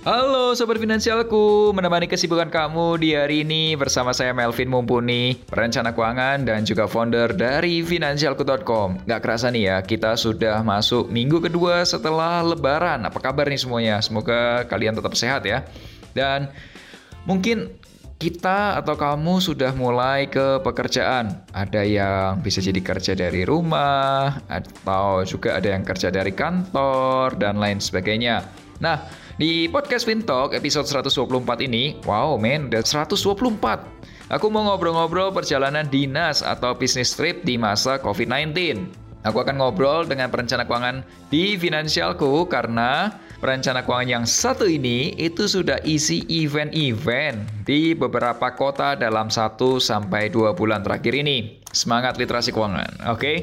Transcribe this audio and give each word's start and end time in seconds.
Halo 0.00 0.56
Sobat 0.56 0.80
Finansialku, 0.80 1.76
menemani 1.76 2.08
kesibukan 2.08 2.48
kamu 2.48 3.04
di 3.04 3.12
hari 3.12 3.44
ini 3.44 3.76
bersama 3.76 4.16
saya 4.16 4.32
Melvin 4.32 4.72
Mumpuni, 4.72 5.36
perencana 5.44 5.92
keuangan 5.92 6.40
dan 6.48 6.64
juga 6.64 6.88
founder 6.88 7.36
dari 7.36 7.84
Finansialku.com. 7.84 9.04
Gak 9.04 9.20
kerasa 9.20 9.52
nih 9.52 9.68
ya, 9.68 9.76
kita 9.84 10.16
sudah 10.16 10.64
masuk 10.64 11.12
minggu 11.12 11.44
kedua 11.44 11.84
setelah 11.84 12.40
lebaran. 12.40 13.04
Apa 13.04 13.20
kabar 13.20 13.44
nih 13.52 13.60
semuanya? 13.60 14.00
Semoga 14.00 14.64
kalian 14.72 14.96
tetap 14.96 15.12
sehat 15.12 15.44
ya. 15.44 15.68
Dan 16.16 16.48
mungkin 17.28 17.68
kita 18.16 18.80
atau 18.80 18.96
kamu 18.96 19.44
sudah 19.44 19.76
mulai 19.76 20.32
ke 20.32 20.64
pekerjaan. 20.64 21.44
Ada 21.52 21.84
yang 21.84 22.40
bisa 22.40 22.64
jadi 22.64 22.80
kerja 22.80 23.12
dari 23.12 23.44
rumah, 23.44 24.40
atau 24.48 25.28
juga 25.28 25.60
ada 25.60 25.76
yang 25.76 25.84
kerja 25.84 26.08
dari 26.08 26.32
kantor, 26.32 27.36
dan 27.36 27.60
lain 27.60 27.84
sebagainya. 27.84 28.48
Nah, 28.80 28.96
di 29.40 29.72
podcast 29.72 30.04
Fintalk 30.04 30.52
episode 30.52 30.84
124 30.84 31.64
ini, 31.64 31.96
wow 32.04 32.36
men, 32.36 32.68
udah 32.68 32.84
124. 32.84 34.28
Aku 34.36 34.52
mau 34.52 34.68
ngobrol-ngobrol 34.68 35.32
perjalanan 35.32 35.88
dinas 35.88 36.44
atau 36.44 36.76
bisnis 36.76 37.16
trip 37.16 37.40
di 37.40 37.56
masa 37.56 37.96
COVID-19. 38.04 38.52
Aku 39.24 39.40
akan 39.40 39.56
ngobrol 39.56 40.04
dengan 40.04 40.28
perencana 40.28 40.68
keuangan 40.68 41.00
di 41.32 41.56
Finansialku 41.56 42.52
karena 42.52 43.16
perencana 43.40 43.80
keuangan 43.82 44.20
yang 44.20 44.24
satu 44.28 44.68
ini 44.68 45.16
itu 45.16 45.48
sudah 45.48 45.80
isi 45.82 46.22
event-event 46.28 47.64
di 47.64 47.96
beberapa 47.96 48.52
kota 48.52 48.94
dalam 48.94 49.32
1 49.32 49.56
sampai 49.80 50.28
2 50.28 50.52
bulan 50.52 50.84
terakhir 50.84 51.16
ini. 51.16 51.58
Semangat 51.72 52.18
literasi 52.20 52.50
keuangan, 52.52 53.08
oke? 53.08 53.18
Okay? 53.18 53.36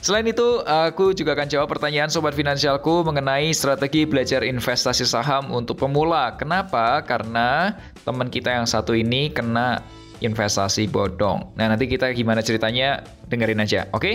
Selain 0.00 0.24
itu, 0.24 0.62
aku 0.62 1.10
juga 1.10 1.34
akan 1.34 1.50
jawab 1.50 1.68
pertanyaan 1.68 2.06
sobat 2.06 2.32
finansialku 2.32 3.02
mengenai 3.02 3.50
strategi 3.50 4.06
belajar 4.06 4.46
investasi 4.46 5.02
saham 5.02 5.50
untuk 5.50 5.82
pemula. 5.82 6.38
Kenapa? 6.38 7.02
Karena 7.02 7.74
teman 8.06 8.30
kita 8.30 8.54
yang 8.54 8.64
satu 8.64 8.94
ini 8.94 9.26
kena 9.34 9.82
investasi 10.22 10.86
bodong. 10.86 11.50
Nah, 11.58 11.66
nanti 11.66 11.90
kita 11.90 12.14
gimana 12.14 12.40
ceritanya 12.46 13.02
dengerin 13.26 13.60
aja, 13.60 13.90
oke? 13.90 14.06
Okay? 14.06 14.14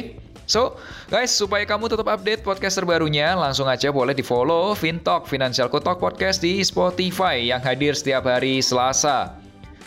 So, 0.50 0.82
guys, 1.14 1.30
supaya 1.30 1.62
kamu 1.62 1.94
tetap 1.94 2.10
update 2.10 2.42
podcast 2.42 2.82
terbarunya, 2.82 3.38
langsung 3.38 3.70
aja 3.70 3.94
boleh 3.94 4.18
di-follow 4.18 4.74
Fintalk 4.74 5.30
Financial 5.30 5.70
Talk 5.70 6.02
Podcast 6.02 6.42
di 6.42 6.66
Spotify 6.66 7.38
yang 7.38 7.62
hadir 7.62 7.94
setiap 7.94 8.26
hari 8.26 8.58
Selasa. 8.58 9.38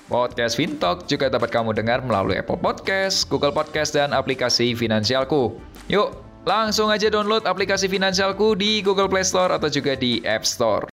Podcast 0.06 0.54
Fintalk 0.54 1.10
juga 1.10 1.26
dapat 1.26 1.50
kamu 1.50 1.74
dengar 1.74 1.98
melalui 2.06 2.38
Apple 2.38 2.62
Podcast, 2.62 3.26
Google 3.26 3.50
Podcast, 3.50 3.98
dan 3.98 4.14
aplikasi 4.14 4.78
Finansialku. 4.78 5.58
Yuk, 5.90 6.14
langsung 6.46 6.94
aja 6.94 7.10
download 7.10 7.42
aplikasi 7.42 7.90
Finansialku 7.90 8.54
di 8.54 8.86
Google 8.86 9.10
Play 9.10 9.26
Store 9.26 9.50
atau 9.50 9.66
juga 9.66 9.98
di 9.98 10.22
App 10.22 10.46
Store. 10.46 10.91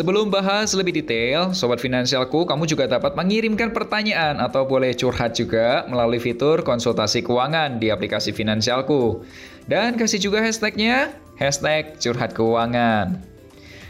Sebelum 0.00 0.32
bahas 0.32 0.72
lebih 0.72 0.96
detail, 0.96 1.52
Sobat 1.52 1.76
Finansialku, 1.76 2.48
kamu 2.48 2.64
juga 2.64 2.88
dapat 2.88 3.12
mengirimkan 3.20 3.68
pertanyaan 3.68 4.40
atau 4.40 4.64
boleh 4.64 4.96
curhat 4.96 5.36
juga 5.36 5.84
melalui 5.92 6.16
fitur 6.16 6.64
konsultasi 6.64 7.20
keuangan 7.20 7.76
di 7.76 7.92
aplikasi 7.92 8.32
Finansialku. 8.32 9.20
Dan 9.68 10.00
kasih 10.00 10.16
juga 10.16 10.40
hashtagnya, 10.40 11.12
hashtag 11.36 12.00
curhat 12.00 12.32
keuangan. 12.32 13.20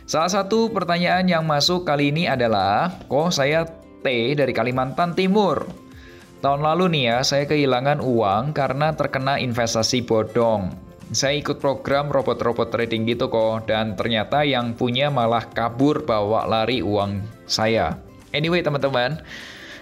Salah 0.02 0.34
satu 0.34 0.74
pertanyaan 0.74 1.30
yang 1.30 1.46
masuk 1.46 1.86
kali 1.86 2.10
ini 2.10 2.26
adalah, 2.26 2.90
kok 3.06 3.30
saya 3.30 3.62
T 4.02 4.34
dari 4.34 4.50
Kalimantan 4.50 5.14
Timur? 5.14 5.62
Tahun 6.42 6.58
lalu 6.58 6.90
nih 6.90 7.04
ya, 7.06 7.18
saya 7.22 7.46
kehilangan 7.46 8.02
uang 8.02 8.50
karena 8.50 8.98
terkena 8.98 9.38
investasi 9.38 10.02
bodong 10.02 10.89
saya 11.10 11.42
ikut 11.42 11.58
program 11.58 12.06
robot-robot 12.06 12.70
trading 12.70 13.02
gitu 13.10 13.26
kok 13.26 13.66
dan 13.66 13.98
ternyata 13.98 14.46
yang 14.46 14.78
punya 14.78 15.10
malah 15.10 15.42
kabur 15.50 16.06
bawa 16.06 16.46
lari 16.46 16.86
uang 16.86 17.26
saya. 17.50 17.98
Anyway 18.30 18.62
teman-teman, 18.62 19.18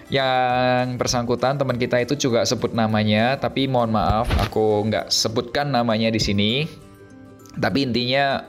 yang 0.09 0.97
bersangkutan 0.97 1.61
teman 1.61 1.77
kita 1.77 2.01
itu 2.01 2.17
juga 2.17 2.49
sebut 2.49 2.73
namanya, 2.73 3.37
tapi 3.37 3.69
mohon 3.69 3.93
maaf 3.93 4.25
aku 4.41 4.89
nggak 4.89 5.13
sebutkan 5.13 5.69
namanya 5.69 6.09
di 6.09 6.17
sini. 6.17 6.65
Tapi 7.61 7.85
intinya 7.85 8.41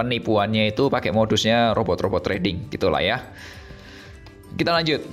penipuannya 0.00 0.72
itu 0.72 0.88
pakai 0.88 1.12
modusnya 1.12 1.76
robot-robot 1.76 2.24
trading 2.24 2.72
gitulah 2.72 3.04
ya. 3.04 3.20
Kita 4.56 4.72
lanjut. 4.72 5.04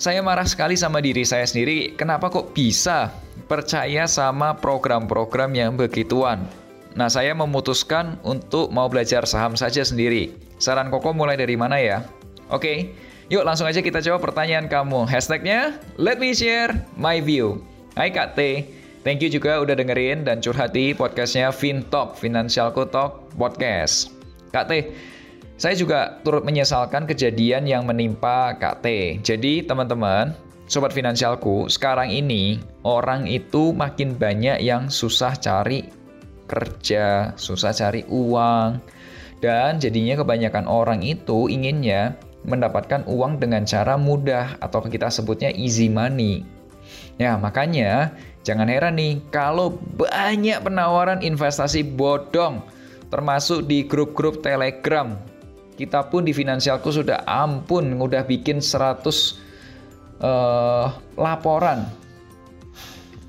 Saya 0.00 0.24
marah 0.24 0.48
sekali 0.48 0.80
sama 0.80 1.04
diri 1.04 1.28
saya 1.28 1.44
sendiri, 1.44 1.92
kenapa 1.92 2.32
kok 2.32 2.56
bisa 2.56 3.12
percaya 3.50 4.06
sama 4.06 4.54
program-program 4.54 5.50
yang 5.58 5.74
begituan. 5.74 6.46
Nah, 6.94 7.10
saya 7.10 7.34
memutuskan 7.34 8.14
untuk 8.22 8.70
mau 8.70 8.86
belajar 8.86 9.26
saham 9.26 9.58
saja 9.58 9.82
sendiri. 9.82 10.30
Saran 10.62 10.86
Koko 10.86 11.10
mulai 11.10 11.34
dari 11.34 11.58
mana 11.58 11.82
ya? 11.82 12.06
Oke, 12.46 12.94
yuk 13.26 13.42
langsung 13.42 13.66
aja 13.66 13.82
kita 13.82 13.98
jawab 13.98 14.22
pertanyaan 14.22 14.70
kamu. 14.70 15.02
Hashtagnya, 15.02 15.82
let 15.98 16.22
me 16.22 16.30
share 16.30 16.78
my 16.94 17.18
view. 17.18 17.58
Hai 17.98 18.14
Kak 18.14 18.38
T, 18.38 18.70
thank 19.02 19.18
you 19.18 19.26
juga 19.26 19.58
udah 19.58 19.74
dengerin 19.74 20.22
dan 20.22 20.38
curhati 20.38 20.94
podcastnya 20.94 21.50
FinTalk, 21.50 22.14
Financial 22.14 22.70
Talk 22.70 23.34
Podcast. 23.34 24.14
Kak 24.54 24.70
T, 24.70 24.94
saya 25.58 25.74
juga 25.74 26.22
turut 26.22 26.46
menyesalkan 26.46 27.02
kejadian 27.02 27.66
yang 27.66 27.82
menimpa 27.82 28.54
Kak 28.62 28.86
T. 28.86 29.18
Jadi 29.26 29.66
teman-teman, 29.66 30.38
Sobat 30.70 30.94
finansialku, 30.94 31.66
sekarang 31.66 32.14
ini 32.14 32.62
orang 32.86 33.26
itu 33.26 33.74
makin 33.74 34.14
banyak 34.14 34.62
yang 34.62 34.86
susah 34.86 35.34
cari 35.34 35.90
kerja, 36.46 37.34
susah 37.34 37.74
cari 37.74 38.06
uang. 38.06 38.78
Dan 39.42 39.82
jadinya 39.82 40.22
kebanyakan 40.22 40.70
orang 40.70 41.02
itu 41.02 41.50
inginnya 41.50 42.14
mendapatkan 42.46 43.02
uang 43.10 43.42
dengan 43.42 43.66
cara 43.66 43.98
mudah 43.98 44.62
atau 44.62 44.78
kita 44.86 45.10
sebutnya 45.10 45.50
easy 45.58 45.90
money. 45.90 46.46
Ya, 47.18 47.34
makanya 47.34 48.14
jangan 48.46 48.70
heran 48.70 48.94
nih 48.94 49.18
kalau 49.34 49.74
banyak 49.98 50.62
penawaran 50.62 51.18
investasi 51.18 51.82
bodong 51.82 52.62
termasuk 53.10 53.66
di 53.66 53.82
grup-grup 53.82 54.38
Telegram. 54.38 55.18
Kita 55.74 56.06
pun 56.06 56.22
di 56.22 56.30
finansialku 56.30 56.94
sudah 56.94 57.26
ampun 57.26 57.98
udah 57.98 58.22
bikin 58.22 58.62
100 58.62 59.49
uh, 60.20 60.92
laporan. 61.16 61.88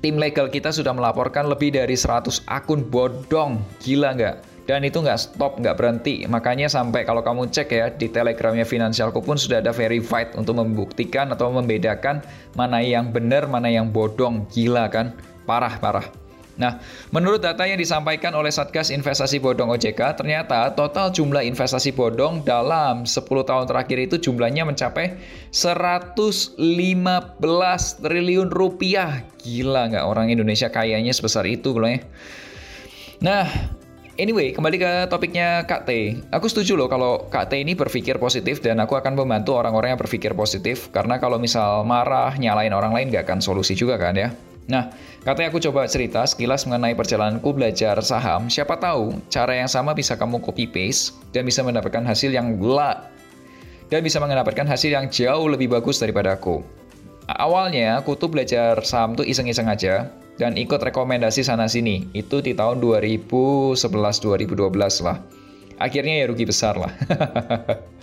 Tim 0.02 0.18
legal 0.18 0.50
kita 0.50 0.74
sudah 0.74 0.90
melaporkan 0.90 1.46
lebih 1.46 1.78
dari 1.78 1.94
100 1.94 2.42
akun 2.50 2.82
bodong. 2.82 3.62
Gila 3.78 4.18
nggak? 4.18 4.36
Dan 4.66 4.86
itu 4.86 5.02
nggak 5.02 5.18
stop, 5.18 5.58
nggak 5.58 5.78
berhenti. 5.78 6.22
Makanya 6.26 6.70
sampai 6.70 7.02
kalau 7.02 7.22
kamu 7.22 7.50
cek 7.50 7.68
ya, 7.70 7.86
di 7.90 8.06
telegramnya 8.10 8.66
Finansialku 8.66 9.22
pun 9.22 9.34
sudah 9.34 9.58
ada 9.58 9.74
verified 9.74 10.34
untuk 10.38 10.58
membuktikan 10.58 11.30
atau 11.34 11.50
membedakan 11.50 12.22
mana 12.54 12.78
yang 12.82 13.10
benar, 13.10 13.50
mana 13.50 13.70
yang 13.70 13.90
bodong. 13.90 14.46
Gila 14.50 14.86
kan? 14.90 15.18
Parah, 15.46 15.78
parah. 15.82 16.21
Nah, 16.60 16.84
menurut 17.08 17.40
data 17.40 17.64
yang 17.64 17.80
disampaikan 17.80 18.36
oleh 18.36 18.52
Satgas 18.52 18.92
Investasi 18.92 19.40
Bodong 19.40 19.72
OJK, 19.72 20.20
ternyata 20.20 20.68
total 20.76 21.08
jumlah 21.08 21.40
investasi 21.48 21.96
bodong 21.96 22.44
dalam 22.44 23.08
10 23.08 23.24
tahun 23.24 23.64
terakhir 23.64 23.98
itu 24.12 24.16
jumlahnya 24.20 24.68
mencapai 24.68 25.16
115 25.48 26.60
triliun 28.04 28.48
rupiah. 28.52 29.24
Gila 29.40 29.82
nggak 29.96 30.04
orang 30.04 30.28
Indonesia 30.28 30.68
kayaknya 30.68 31.16
sebesar 31.16 31.48
itu 31.48 31.72
loh 31.72 31.88
ya. 31.88 32.00
Nah, 33.22 33.46
Anyway, 34.20 34.52
kembali 34.52 34.76
ke 34.76 34.92
topiknya 35.08 35.64
Kak 35.64 35.88
T. 35.88 36.20
Aku 36.28 36.44
setuju 36.44 36.76
loh 36.76 36.84
kalau 36.84 37.32
Kak 37.32 37.48
T 37.48 37.64
ini 37.64 37.72
berpikir 37.72 38.20
positif 38.20 38.60
dan 38.60 38.76
aku 38.76 38.92
akan 38.92 39.16
membantu 39.16 39.56
orang-orang 39.56 39.96
yang 39.96 40.00
berpikir 40.04 40.36
positif 40.36 40.92
karena 40.92 41.16
kalau 41.16 41.40
misal 41.40 41.80
marah, 41.88 42.36
nyalain 42.36 42.76
orang 42.76 42.92
lain 42.92 43.08
gak 43.08 43.24
akan 43.24 43.40
solusi 43.40 43.72
juga 43.72 43.96
kan 43.96 44.12
ya. 44.12 44.28
Nah, 44.70 44.94
katanya 45.26 45.50
aku 45.50 45.58
coba 45.58 45.90
cerita 45.90 46.22
sekilas 46.22 46.70
mengenai 46.70 46.94
perjalananku 46.94 47.50
belajar 47.50 47.98
saham. 48.04 48.46
Siapa 48.46 48.78
tahu 48.78 49.18
cara 49.26 49.58
yang 49.58 49.66
sama 49.66 49.90
bisa 49.90 50.14
kamu 50.14 50.38
copy 50.38 50.70
paste 50.70 51.18
dan 51.34 51.42
bisa 51.42 51.66
mendapatkan 51.66 52.06
hasil 52.06 52.30
yang 52.30 52.54
gelap 52.62 53.10
dan 53.90 54.00
bisa 54.06 54.22
mendapatkan 54.22 54.64
hasil 54.64 54.94
yang 54.94 55.10
jauh 55.10 55.50
lebih 55.50 55.68
bagus 55.68 55.98
daripada 55.98 56.38
aku. 56.38 56.62
Awalnya 57.26 58.02
aku 58.02 58.18
tuh 58.18 58.30
belajar 58.30 58.78
saham 58.82 59.14
tuh 59.14 59.26
iseng-iseng 59.26 59.66
aja 59.66 60.10
dan 60.38 60.54
ikut 60.56 60.78
rekomendasi 60.78 61.42
sana 61.42 61.66
sini. 61.66 62.08
Itu 62.14 62.42
di 62.42 62.54
tahun 62.54 62.78
2011 62.78 63.78
2012 63.78 65.06
lah. 65.06 65.18
Akhirnya 65.82 66.22
ya 66.22 66.24
rugi 66.30 66.46
besar 66.46 66.78
lah. 66.78 66.92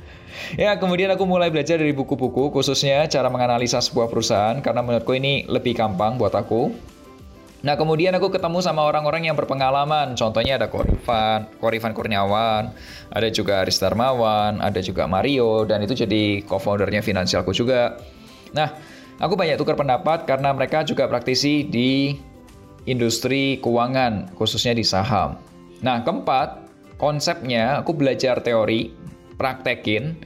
Ya, 0.56 0.76
kemudian 0.78 1.10
aku 1.14 1.24
mulai 1.24 1.50
belajar 1.50 1.80
dari 1.80 1.92
buku-buku, 1.92 2.50
khususnya 2.54 3.06
cara 3.08 3.28
menganalisa 3.28 3.80
sebuah 3.80 4.10
perusahaan, 4.10 4.58
karena 4.60 4.82
menurutku 4.84 5.16
ini 5.16 5.46
lebih 5.48 5.78
gampang 5.78 6.20
buat 6.20 6.34
aku. 6.36 6.72
Nah, 7.60 7.76
kemudian 7.76 8.16
aku 8.16 8.32
ketemu 8.32 8.64
sama 8.64 8.88
orang-orang 8.88 9.28
yang 9.28 9.36
berpengalaman. 9.36 10.16
Contohnya 10.16 10.56
ada 10.56 10.72
Korifan, 10.72 11.52
Korifan 11.60 11.92
Kurniawan, 11.92 12.72
ada 13.12 13.28
juga 13.28 13.68
Aris 13.68 13.84
Darmawan, 13.84 14.64
ada 14.64 14.80
juga 14.80 15.12
Mario, 15.12 15.68
dan 15.68 15.84
itu 15.84 15.92
jadi 15.92 16.40
co-foundernya 16.48 17.04
finansialku 17.04 17.52
juga. 17.52 18.00
Nah, 18.56 18.80
aku 19.20 19.36
banyak 19.36 19.60
tukar 19.60 19.76
pendapat 19.76 20.24
karena 20.24 20.56
mereka 20.56 20.88
juga 20.88 21.12
praktisi 21.12 21.68
di 21.68 22.16
industri 22.88 23.60
keuangan, 23.60 24.32
khususnya 24.40 24.72
di 24.72 24.88
saham. 24.88 25.36
Nah, 25.84 26.00
keempat, 26.08 26.64
konsepnya 26.96 27.84
aku 27.84 27.92
belajar 27.92 28.40
teori, 28.40 28.96
praktekin, 29.40 30.20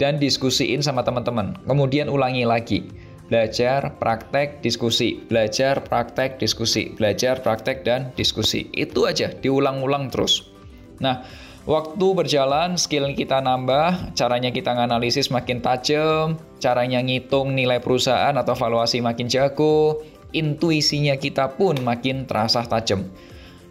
dan 0.00 0.16
diskusiin 0.16 0.80
sama 0.80 1.04
teman-teman. 1.04 1.58
Kemudian 1.68 2.08
ulangi 2.08 2.48
lagi. 2.48 2.88
Belajar, 3.28 3.94
praktek, 4.00 4.64
diskusi. 4.64 5.22
Belajar, 5.28 5.84
praktek, 5.84 6.40
diskusi. 6.40 6.90
Belajar, 6.96 7.38
praktek, 7.44 7.84
dan 7.86 8.10
diskusi. 8.16 8.66
Itu 8.74 9.06
aja, 9.06 9.30
diulang-ulang 9.30 10.10
terus. 10.10 10.50
Nah, 10.98 11.22
waktu 11.62 12.06
berjalan, 12.16 12.74
skill 12.74 13.06
kita 13.14 13.38
nambah, 13.38 14.16
caranya 14.18 14.50
kita 14.50 14.74
nganalisis 14.74 15.30
makin 15.30 15.62
tajam, 15.62 16.42
caranya 16.58 16.98
ngitung 16.98 17.54
nilai 17.54 17.78
perusahaan 17.78 18.34
atau 18.34 18.58
valuasi 18.58 18.98
makin 18.98 19.30
jago, 19.30 20.02
intuisinya 20.34 21.14
kita 21.14 21.54
pun 21.54 21.78
makin 21.86 22.26
terasa 22.26 22.66
tajam. 22.66 23.06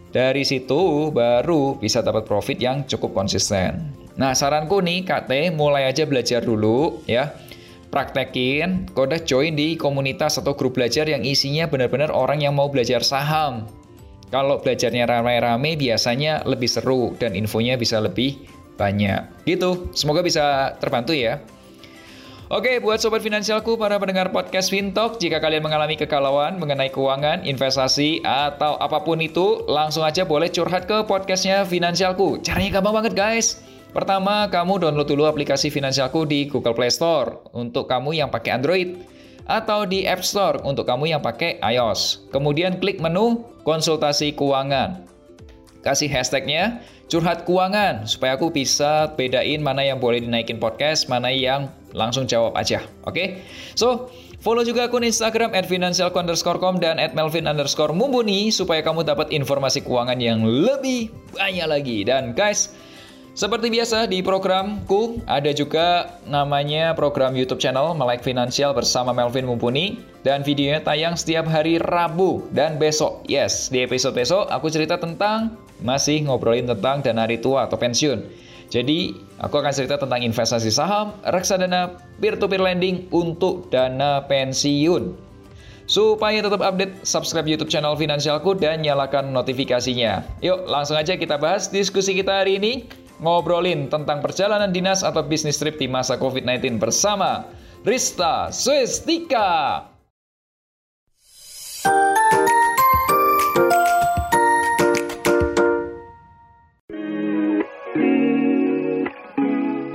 Dari 0.10 0.48
situ 0.48 1.12
baru 1.12 1.75
bisa 1.78 2.00
dapat 2.00 2.24
profit 2.24 2.57
yang 2.63 2.88
cukup 2.88 3.12
konsisten. 3.12 3.99
Nah, 4.19 4.36
saranku 4.36 4.83
nih 4.83 5.07
KT 5.07 5.56
mulai 5.56 5.88
aja 5.88 6.04
belajar 6.04 6.44
dulu 6.44 7.00
ya. 7.07 7.31
Praktekin, 7.88 8.92
kode 8.92 9.24
join 9.24 9.56
di 9.56 9.80
komunitas 9.80 10.38
atau 10.38 10.54
grup 10.54 10.75
belajar 10.75 11.07
yang 11.07 11.24
isinya 11.24 11.66
benar-benar 11.66 12.12
orang 12.12 12.44
yang 12.44 12.54
mau 12.54 12.68
belajar 12.68 13.00
saham. 13.01 13.66
Kalau 14.30 14.62
belajarnya 14.62 15.10
rame-rame 15.10 15.74
biasanya 15.74 16.45
lebih 16.45 16.69
seru 16.69 17.18
dan 17.18 17.33
infonya 17.33 17.80
bisa 17.80 17.98
lebih 17.98 18.38
banyak. 18.77 19.48
Gitu. 19.48 19.89
Semoga 19.95 20.21
bisa 20.21 20.75
terbantu 20.77 21.16
ya. 21.18 21.42
Oke, 22.50 22.81
buat 22.81 22.98
sobat 22.98 23.21
finansialku, 23.21 23.77
para 23.77 24.01
pendengar 24.01 24.33
podcast 24.33 24.74
Fintalk, 24.74 25.21
jika 25.21 25.38
kalian 25.38 25.62
mengalami 25.62 25.94
kekalauan 25.94 26.57
mengenai 26.57 26.89
keuangan, 26.89 27.45
investasi, 27.45 28.25
atau 28.25 28.74
apa 28.81 29.06
pun 29.06 29.21
itu, 29.21 29.69
langsung 29.69 30.01
aja 30.01 30.25
boleh 30.25 30.50
curhat 30.50 30.89
ke 30.89 31.06
podcastnya 31.06 31.62
Finansialku. 31.62 32.42
Caranya 32.42 32.81
gampang 32.81 33.06
banget, 33.06 33.13
guys. 33.13 33.69
Pertama, 33.89 34.45
kamu 34.53 34.86
download 34.86 35.09
dulu 35.09 35.25
aplikasi 35.25 35.74
Finansialku 35.74 36.30
di 36.30 36.45
Google 36.45 36.77
Play 36.77 36.94
Store 36.94 37.41
untuk 37.57 37.89
kamu 37.89 38.21
yang 38.21 38.30
pakai 38.30 38.53
Android 38.53 39.01
atau 39.50 39.89
di 39.89 40.06
App 40.06 40.21
Store 40.21 40.62
untuk 40.62 40.86
kamu 40.86 41.09
yang 41.09 41.21
pakai 41.25 41.57
iOS. 41.57 42.30
Kemudian 42.30 42.77
klik 42.77 43.01
menu 43.01 43.41
konsultasi 43.65 44.38
keuangan. 44.38 45.09
Kasih 45.81 46.06
hashtagnya 46.06 46.86
curhat 47.09 47.50
keuangan 47.50 48.06
supaya 48.06 48.38
aku 48.38 48.53
bisa 48.53 49.09
bedain 49.18 49.65
mana 49.65 49.81
yang 49.81 49.97
boleh 49.97 50.21
dinaikin 50.21 50.62
podcast, 50.62 51.09
mana 51.09 51.33
yang 51.33 51.74
langsung 51.97 52.30
jawab 52.30 52.53
aja. 52.53 52.85
Oke? 53.09 53.13
Okay? 53.13 53.27
So, 53.74 54.13
Follow 54.39 54.63
juga 54.63 54.88
akun 54.88 55.03
Instagram 55.03 55.51
at 55.51 55.68
dan 56.80 56.95
at 56.95 57.12
melvin 57.12 57.44
underscore 57.44 57.92
supaya 58.56 58.80
kamu 58.80 59.03
dapat 59.03 59.35
informasi 59.35 59.83
keuangan 59.83 60.15
yang 60.15 60.47
lebih 60.47 61.12
banyak 61.35 61.68
lagi. 61.68 62.07
Dan 62.07 62.31
guys, 62.31 62.71
seperti 63.39 63.71
biasa 63.71 64.12
di 64.12 64.19
programku 64.19 65.24
ada 65.24 65.47
juga 65.56 66.19
namanya 66.27 66.91
program 66.91 67.31
YouTube 67.31 67.63
channel 67.63 67.95
Melek 67.95 68.19
Finansial 68.19 68.75
bersama 68.75 69.15
Melvin 69.15 69.47
Mumpuni 69.47 70.03
dan 70.27 70.44
videonya 70.44 70.83
tayang 70.83 71.15
setiap 71.15 71.47
hari 71.47 71.80
Rabu 71.80 72.51
dan 72.51 72.75
besok. 72.75 73.24
Yes, 73.31 73.71
di 73.71 73.80
episode 73.80 74.12
besok 74.12 74.51
aku 74.51 74.68
cerita 74.68 75.00
tentang 75.00 75.56
masih 75.80 76.27
ngobrolin 76.27 76.68
tentang 76.68 77.00
dana 77.00 77.24
ritual 77.24 77.63
atau 77.63 77.80
pensiun. 77.80 78.27
Jadi, 78.68 79.15
aku 79.39 79.56
akan 79.56 79.71
cerita 79.71 79.95
tentang 79.95 80.19
investasi 80.19 80.68
saham, 80.68 81.15
reksadana, 81.24 81.95
peer-to-peer 82.19 82.59
lending 82.59 83.07
untuk 83.09 83.71
dana 83.71 84.19
pensiun. 84.27 85.15
Supaya 85.88 86.44
tetap 86.44 86.59
update, 86.62 87.07
subscribe 87.07 87.47
YouTube 87.47 87.71
channel 87.71 87.95
Finansialku 87.95 88.53
dan 88.59 88.83
nyalakan 88.83 89.31
notifikasinya. 89.31 90.27
Yuk, 90.44 90.68
langsung 90.69 91.00
aja 91.00 91.15
kita 91.15 91.39
bahas 91.39 91.71
diskusi 91.71 92.13
kita 92.13 92.45
hari 92.45 92.62
ini 92.62 92.85
ngobrolin 93.19 93.92
tentang 93.92 94.24
perjalanan 94.24 94.71
dinas 94.71 95.04
atau 95.04 95.19
bisnis 95.24 95.60
trip 95.60 95.75
di 95.75 95.92
masa 95.92 96.16
COVID-19 96.16 96.80
bersama 96.80 97.44
Rista 97.83 98.51
Swestika. 98.51 99.83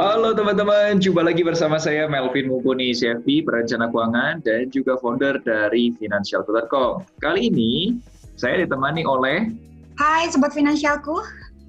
Halo 0.00 0.36
teman-teman, 0.36 1.00
jumpa 1.00 1.24
lagi 1.24 1.40
bersama 1.44 1.80
saya 1.80 2.04
Melvin 2.08 2.48
Mumpuni 2.48 2.92
CFP, 2.92 3.44
perencana 3.44 3.88
keuangan 3.88 4.44
dan 4.44 4.68
juga 4.68 5.00
founder 5.00 5.40
dari 5.40 5.96
Financial.com. 5.96 7.04
Kali 7.20 7.48
ini 7.48 7.96
saya 8.36 8.64
ditemani 8.64 9.04
oleh 9.08 9.48
Hai 9.94 10.26
Sobat 10.26 10.50
Finansialku, 10.50 11.22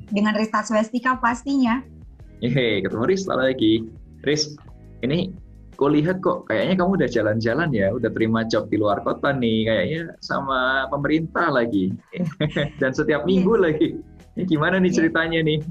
dengan 0.10 0.38
Rista 0.38 0.62
Swestika 0.62 1.18
pastinya. 1.18 1.82
Hehe, 2.44 2.84
ketemu 2.84 3.06
Rista 3.08 3.34
lagi. 3.34 3.88
Riz, 4.26 4.58
ini 5.02 5.32
kok 5.76 5.92
lihat 5.92 6.24
kok 6.24 6.48
kayaknya 6.48 6.76
kamu 6.80 6.92
udah 7.04 7.10
jalan-jalan 7.12 7.70
ya, 7.76 7.92
udah 7.92 8.10
terima 8.12 8.48
job 8.48 8.72
di 8.72 8.80
luar 8.80 9.04
kota 9.04 9.36
nih, 9.36 9.68
kayaknya 9.68 10.02
sama 10.24 10.88
pemerintah 10.90 11.52
lagi. 11.52 11.92
Dan 12.82 12.92
setiap 12.96 13.24
iya. 13.24 13.28
minggu 13.28 13.54
lagi. 13.60 13.90
Ini 14.36 14.44
gimana 14.52 14.84
nih 14.84 14.92
iya. 14.92 14.98
ceritanya 15.00 15.40
nih? 15.44 15.60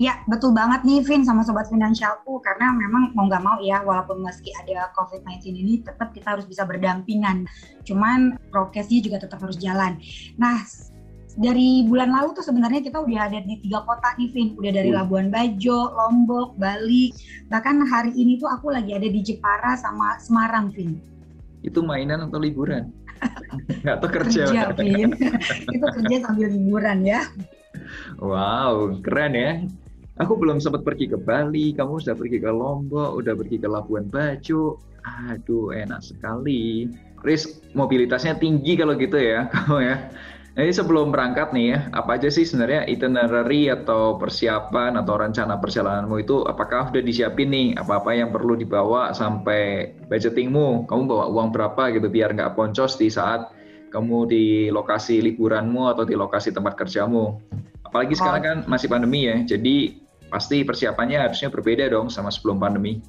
Ya, 0.00 0.16
betul 0.32 0.56
banget 0.56 0.80
nih 0.88 1.04
Vin 1.04 1.28
sama 1.28 1.44
Sobat 1.44 1.68
Finansialku. 1.68 2.40
Karena 2.40 2.72
memang 2.72 3.12
mau 3.12 3.28
nggak 3.28 3.44
mau 3.44 3.60
ya, 3.60 3.84
walaupun 3.84 4.24
meski 4.24 4.48
ada 4.56 4.88
COVID-19 4.96 5.60
ini, 5.60 5.84
tetap 5.84 6.16
kita 6.16 6.32
harus 6.32 6.48
bisa 6.48 6.64
berdampingan. 6.64 7.44
Cuman 7.84 8.40
prokesnya 8.48 9.04
juga 9.04 9.20
tetap 9.20 9.44
harus 9.44 9.60
jalan. 9.60 10.00
Nah, 10.40 10.56
dari 11.38 11.86
bulan 11.86 12.10
lalu 12.10 12.34
tuh 12.34 12.44
sebenarnya 12.46 12.82
kita 12.82 12.98
udah 13.02 13.30
ada 13.30 13.38
di 13.44 13.60
tiga 13.62 13.84
kota 13.86 14.14
nih, 14.18 14.28
Vin. 14.34 14.48
Udah 14.58 14.72
dari 14.74 14.90
Labuan 14.90 15.30
Bajo, 15.30 15.94
Lombok, 15.94 16.58
Bali. 16.58 17.14
Bahkan 17.52 17.86
hari 17.86 18.12
ini 18.16 18.40
tuh 18.40 18.50
aku 18.50 18.74
lagi 18.74 18.96
ada 18.96 19.06
di 19.06 19.20
Jepara 19.22 19.78
sama 19.78 20.18
Semarang, 20.18 20.74
Vin. 20.74 20.98
Itu 21.60 21.84
mainan 21.84 22.26
atau 22.26 22.40
liburan? 22.40 22.90
Atau 23.84 24.08
kerja? 24.08 24.48
Kerja, 24.48 24.72
Vin. 24.74 25.12
Itu 25.76 25.86
kerja 25.86 26.16
sambil 26.24 26.48
liburan 26.50 27.04
ya. 27.04 27.28
Wow, 28.18 28.98
keren 29.04 29.34
ya. 29.36 29.52
Aku 30.20 30.36
belum 30.36 30.60
sempat 30.60 30.84
pergi 30.84 31.08
ke 31.08 31.16
Bali, 31.16 31.72
kamu 31.72 32.04
sudah 32.04 32.12
pergi 32.12 32.44
ke 32.44 32.52
Lombok, 32.52 33.16
udah 33.16 33.32
pergi 33.32 33.56
ke 33.56 33.68
Labuan 33.68 34.04
Bajo. 34.08 34.76
Aduh, 35.00 35.72
enak 35.72 36.04
sekali. 36.04 36.92
Risk 37.24 37.72
mobilitasnya 37.72 38.36
tinggi 38.36 38.76
kalau 38.76 38.96
gitu 39.00 39.16
ya, 39.16 39.48
kamu 39.52 39.78
ya. 39.80 39.96
Jadi 40.50 40.74
sebelum 40.74 41.14
berangkat 41.14 41.54
nih 41.54 41.66
ya, 41.70 41.78
apa 41.94 42.18
aja 42.18 42.26
sih 42.26 42.42
sebenarnya 42.42 42.82
itinerary 42.90 43.70
atau 43.70 44.18
persiapan 44.18 44.98
atau 44.98 45.14
rencana 45.14 45.62
perjalananmu 45.62 46.26
itu 46.26 46.42
apakah 46.42 46.90
udah 46.90 47.02
disiapin 47.06 47.54
nih 47.54 47.78
apa-apa 47.78 48.10
yang 48.18 48.34
perlu 48.34 48.58
dibawa 48.58 49.14
sampai 49.14 49.94
budgetingmu? 50.10 50.90
Kamu 50.90 51.02
bawa 51.06 51.30
uang 51.30 51.54
berapa 51.54 51.94
gitu 51.94 52.10
biar 52.10 52.34
nggak 52.34 52.58
poncos 52.58 52.98
di 52.98 53.06
saat 53.06 53.54
kamu 53.94 54.18
di 54.26 54.44
lokasi 54.74 55.22
liburanmu 55.22 55.94
atau 55.94 56.02
di 56.02 56.18
lokasi 56.18 56.50
tempat 56.50 56.74
kerjamu. 56.78 57.38
Apalagi 57.86 58.18
sekarang 58.18 58.42
kan 58.42 58.58
masih 58.66 58.86
pandemi 58.90 59.26
ya, 59.26 59.42
jadi 59.46 59.98
pasti 60.30 60.62
persiapannya 60.62 61.30
harusnya 61.30 61.50
berbeda 61.50 61.90
dong 61.90 62.10
sama 62.10 62.30
sebelum 62.30 62.58
pandemi. 62.58 63.02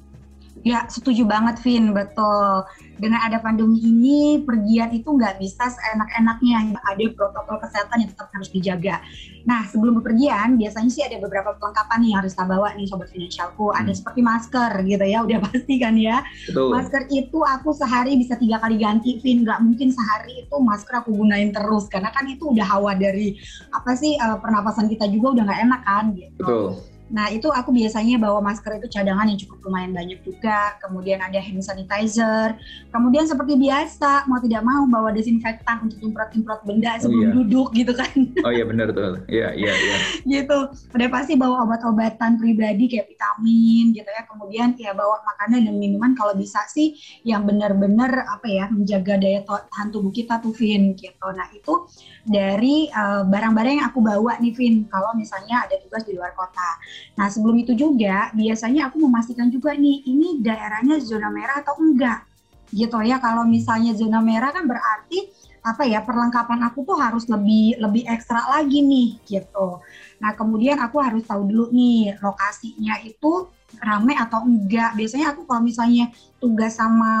Ya, 0.62 0.86
setuju 0.86 1.26
banget, 1.26 1.58
Vin. 1.66 1.90
Betul. 1.90 2.62
Dengan 3.02 3.18
ada 3.18 3.42
pandemi 3.42 3.82
ini, 3.82 4.38
pergian 4.46 4.94
itu 4.94 5.10
nggak 5.10 5.42
bisa 5.42 5.66
seenak-enaknya. 5.66 6.78
Ada 6.86 7.02
protokol 7.18 7.58
kesehatan 7.58 8.06
yang 8.06 8.10
tetap 8.14 8.30
harus 8.30 8.50
dijaga. 8.54 9.02
Nah, 9.42 9.66
sebelum 9.66 9.98
bepergian, 9.98 10.54
biasanya 10.54 10.90
sih 10.90 11.02
ada 11.02 11.18
beberapa 11.18 11.58
perlengkapan 11.58 11.98
nih 11.98 12.08
yang 12.14 12.18
harus 12.22 12.32
kita 12.38 12.46
bawa 12.46 12.68
nih, 12.78 12.86
Sobat 12.86 13.10
Finansialku. 13.10 13.74
Ada 13.74 13.90
hmm. 13.90 13.98
seperti 13.98 14.20
masker 14.22 14.72
gitu 14.86 15.04
ya, 15.04 15.18
udah 15.26 15.38
pasti 15.50 15.74
kan 15.82 15.94
ya. 15.98 16.22
Betul. 16.46 16.70
Masker 16.70 17.02
itu 17.10 17.38
aku 17.42 17.68
sehari 17.74 18.14
bisa 18.14 18.38
tiga 18.38 18.62
kali 18.62 18.78
ganti, 18.78 19.18
Vin. 19.18 19.42
Nggak 19.42 19.58
mungkin 19.66 19.90
sehari 19.90 20.46
itu 20.46 20.56
masker 20.62 21.02
aku 21.02 21.10
gunain 21.10 21.50
terus. 21.50 21.90
Karena 21.90 22.14
kan 22.14 22.22
itu 22.30 22.54
udah 22.54 22.66
hawa 22.78 22.94
dari, 22.94 23.34
apa 23.74 23.98
sih, 23.98 24.14
uh, 24.14 24.38
pernapasan 24.38 24.86
kita 24.86 25.10
juga 25.10 25.34
udah 25.34 25.42
nggak 25.42 25.60
enak 25.66 25.82
kan 25.82 26.04
gitu. 26.14 26.38
Betul 26.38 26.91
Nah 27.12 27.28
itu 27.28 27.52
aku 27.52 27.70
biasanya 27.70 28.16
bawa 28.16 28.40
masker 28.40 28.80
itu 28.80 28.88
cadangan 28.88 29.28
yang 29.28 29.38
cukup 29.44 29.68
lumayan 29.68 29.92
banyak 29.92 30.18
juga. 30.24 30.80
Kemudian 30.80 31.20
ada 31.20 31.36
hand 31.36 31.60
sanitizer. 31.60 32.56
Kemudian 32.88 33.28
seperti 33.28 33.60
biasa 33.60 34.24
mau 34.26 34.40
tidak 34.40 34.64
mau 34.64 34.88
bawa 34.88 35.12
desinfektan 35.12 35.86
untuk 35.86 36.00
improt-improt 36.00 36.64
benda 36.64 36.96
oh, 36.96 37.00
sebelum 37.04 37.20
oh, 37.20 37.28
iya. 37.28 37.36
duduk 37.36 37.68
gitu 37.76 37.92
kan. 37.92 38.16
Oh 38.42 38.50
iya 38.50 38.64
benar 38.64 38.88
tuh. 38.96 39.20
Iya 39.28 39.52
iya 39.52 39.72
iya. 39.76 39.96
gitu. 40.40 40.58
Udah 40.96 41.08
pasti 41.12 41.36
bawa 41.36 41.68
obat-obatan 41.68 42.40
pribadi 42.40 42.88
kayak 42.88 43.12
vitamin 43.12 43.92
gitu 43.92 44.08
ya. 44.08 44.24
Kemudian 44.24 44.74
ya 44.80 44.96
bawa 44.96 45.20
makanan 45.22 45.68
dan 45.68 45.76
minuman 45.76 46.16
kalau 46.16 46.32
bisa 46.32 46.64
sih 46.72 46.96
yang 47.28 47.44
benar-benar 47.44 48.24
apa 48.24 48.48
ya 48.48 48.66
menjaga 48.72 49.20
daya 49.20 49.44
tahan 49.44 49.92
tubuh 49.92 50.10
kita 50.10 50.40
tuh 50.40 50.56
Vin 50.56 50.96
gitu. 50.96 51.28
Nah 51.28 51.46
itu 51.52 51.84
dari 52.24 52.88
eh, 52.88 53.22
barang-barang 53.28 53.74
uh, 53.74 53.78
yang 53.82 53.86
aku 53.92 54.00
bawa 54.00 54.40
nih 54.40 54.54
Vin 54.56 54.88
kalau 54.88 55.12
misalnya 55.12 55.68
ada 55.68 55.76
tugas 55.76 56.08
di 56.08 56.16
luar 56.16 56.32
kota. 56.32 56.80
Nah 57.18 57.28
sebelum 57.28 57.56
itu 57.60 57.72
juga 57.76 58.32
biasanya 58.32 58.88
aku 58.88 59.02
memastikan 59.04 59.48
juga 59.52 59.76
nih 59.76 60.06
ini 60.08 60.40
daerahnya 60.40 60.98
zona 61.02 61.28
merah 61.28 61.60
atau 61.60 61.76
enggak 61.78 62.24
gitu 62.72 62.96
ya. 63.04 63.20
Kalau 63.20 63.44
misalnya 63.44 63.92
zona 63.92 64.18
merah 64.24 64.50
kan 64.50 64.64
berarti 64.64 65.28
apa 65.62 65.86
ya 65.86 66.02
perlengkapan 66.02 66.66
aku 66.66 66.82
tuh 66.82 66.98
harus 66.98 67.30
lebih 67.30 67.78
lebih 67.78 68.02
ekstra 68.10 68.50
lagi 68.50 68.82
nih 68.82 69.22
gitu. 69.28 69.78
Nah 70.18 70.34
kemudian 70.34 70.78
aku 70.82 70.98
harus 70.98 71.22
tahu 71.22 71.46
dulu 71.46 71.70
nih 71.70 72.18
lokasinya 72.18 72.98
itu 73.06 73.46
rame 73.80 74.12
atau 74.18 74.44
enggak. 74.44 74.92
Biasanya 74.98 75.32
aku 75.32 75.48
kalau 75.48 75.62
misalnya 75.64 76.12
tugas 76.42 76.74
sama 76.74 77.12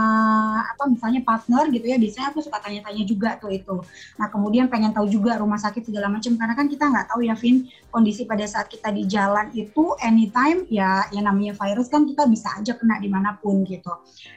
apa 0.66 0.90
misalnya 0.90 1.22
partner 1.22 1.70
gitu 1.70 1.86
ya, 1.86 1.96
biasanya 1.96 2.34
aku 2.34 2.42
suka 2.42 2.58
tanya-tanya 2.60 3.04
juga 3.06 3.38
tuh 3.38 3.54
itu. 3.54 3.76
Nah 4.18 4.26
kemudian 4.28 4.66
pengen 4.68 4.90
tahu 4.90 5.06
juga 5.08 5.38
rumah 5.38 5.56
sakit 5.56 5.88
segala 5.88 6.10
macam 6.10 6.34
karena 6.34 6.54
kan 6.58 6.66
kita 6.66 6.84
nggak 6.90 7.06
tahu 7.14 7.20
ya 7.24 7.34
Vin 7.38 7.70
kondisi 7.88 8.26
pada 8.26 8.44
saat 8.44 8.66
kita 8.68 8.90
di 8.90 9.06
jalan 9.06 9.48
itu 9.54 9.94
anytime 10.02 10.66
ya 10.68 11.06
yang 11.14 11.30
namanya 11.30 11.54
virus 11.56 11.88
kan 11.88 12.04
kita 12.04 12.26
bisa 12.28 12.50
aja 12.58 12.74
kena 12.76 12.98
di 12.98 13.08
mana 13.08 13.38
pun 13.38 13.62
gitu. 13.64 13.92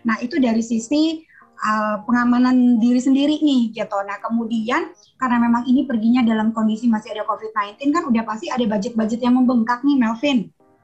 Nah 0.05 0.21
itu 0.21 0.37
dari 0.37 0.61
sisi 0.61 1.25
uh, 1.65 2.01
pengamanan 2.05 2.77
diri 2.77 3.01
sendiri 3.01 3.41
nih 3.41 3.73
gitu. 3.73 3.97
Nah 4.05 4.21
kemudian 4.21 4.93
karena 5.17 5.37
memang 5.41 5.65
ini 5.65 5.83
perginya 5.83 6.21
dalam 6.21 6.53
kondisi 6.53 6.85
masih 6.85 7.17
ada 7.17 7.25
COVID-19 7.25 7.89
kan 7.89 8.03
udah 8.05 8.23
pasti 8.23 8.53
ada 8.53 8.63
budget-budget 8.63 9.19
yang 9.21 9.37
membengkak 9.37 9.81
nih 9.81 9.97
Melvin. 9.97 10.39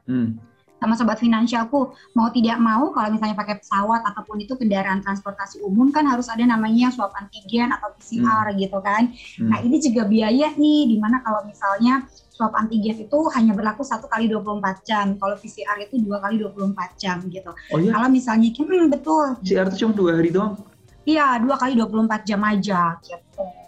Hmm 0.09 0.50
sama 0.81 0.97
sobat 0.97 1.21
finansialku 1.21 1.93
mau 2.17 2.33
tidak 2.33 2.57
mau 2.57 2.89
kalau 2.89 3.13
misalnya 3.13 3.37
pakai 3.37 3.61
pesawat 3.61 4.01
ataupun 4.01 4.41
itu 4.41 4.57
kendaraan 4.57 5.05
transportasi 5.05 5.61
umum 5.61 5.93
kan 5.93 6.09
harus 6.09 6.25
ada 6.25 6.41
namanya 6.41 6.89
swab 6.89 7.13
antigen 7.13 7.69
atau 7.69 7.93
PCR 7.93 8.49
hmm. 8.49 8.57
gitu 8.57 8.79
kan. 8.81 9.13
Hmm. 9.37 9.49
Nah 9.53 9.61
ini 9.61 9.77
juga 9.77 10.09
biaya 10.09 10.49
nih 10.57 10.89
di 10.89 10.97
mana 10.97 11.21
kalau 11.21 11.45
misalnya 11.45 12.09
swab 12.33 12.57
antigen 12.57 12.97
itu 12.97 13.19
hanya 13.37 13.53
berlaku 13.53 13.85
satu 13.85 14.09
kali 14.09 14.25
24 14.25 14.81
jam. 14.81 15.13
Kalau 15.21 15.37
PCR 15.37 15.77
itu 15.85 16.01
dua 16.01 16.17
kali 16.17 16.41
24 16.41 16.97
jam 16.97 17.21
gitu. 17.29 17.53
Oh, 17.69 17.77
iya? 17.77 17.93
Kalau 17.93 18.09
misalnya, 18.09 18.49
hmm, 18.49 18.89
betul. 18.89 19.37
PCR 19.45 19.69
itu 19.69 19.85
cuma 19.85 19.93
dua 19.93 20.11
hari 20.17 20.33
doang? 20.33 20.57
Iya, 21.05 21.37
dua 21.45 21.61
kali 21.61 21.77
24 21.77 22.25
jam 22.25 22.41
aja 22.41 22.97
gitu. 23.05 23.60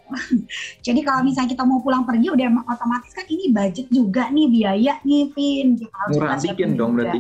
Jadi 0.86 1.00
kalau 1.01 1.22
misalnya 1.25 1.50
kita 1.53 1.63
mau 1.65 1.79
pulang 1.82 2.03
pergi 2.08 2.29
udah 2.32 2.48
otomatis 2.70 3.12
kan 3.13 3.25
ini 3.27 3.51
budget 3.51 3.88
juga 3.89 4.29
nih 4.29 4.48
biaya 4.50 4.93
nih 5.03 5.34
Vin. 5.34 5.67
Kita 5.77 5.96
harus 5.96 6.13
murah 6.17 6.32
antigen 6.38 6.72
dong 6.77 6.91
berarti. 6.96 7.20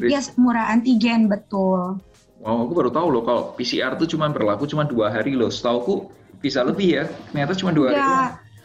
Yes, 0.00 0.34
murah 0.40 0.66
antigen 0.72 1.28
betul. 1.28 2.00
Oh, 2.42 2.58
aku 2.66 2.72
baru 2.74 2.90
tahu 2.90 3.06
loh 3.12 3.22
kalau 3.22 3.42
PCR 3.54 3.94
tuh 3.94 4.10
cuma 4.10 4.26
berlaku 4.26 4.66
cuma 4.66 4.82
dua 4.82 5.14
hari 5.14 5.38
loh. 5.38 5.52
Setauku 5.52 6.10
bisa 6.42 6.66
lebih 6.66 7.02
ya. 7.02 7.04
Ternyata 7.30 7.54
cuma 7.54 7.70
dua 7.70 7.88
ya, 7.94 7.96
hari. 8.02 8.14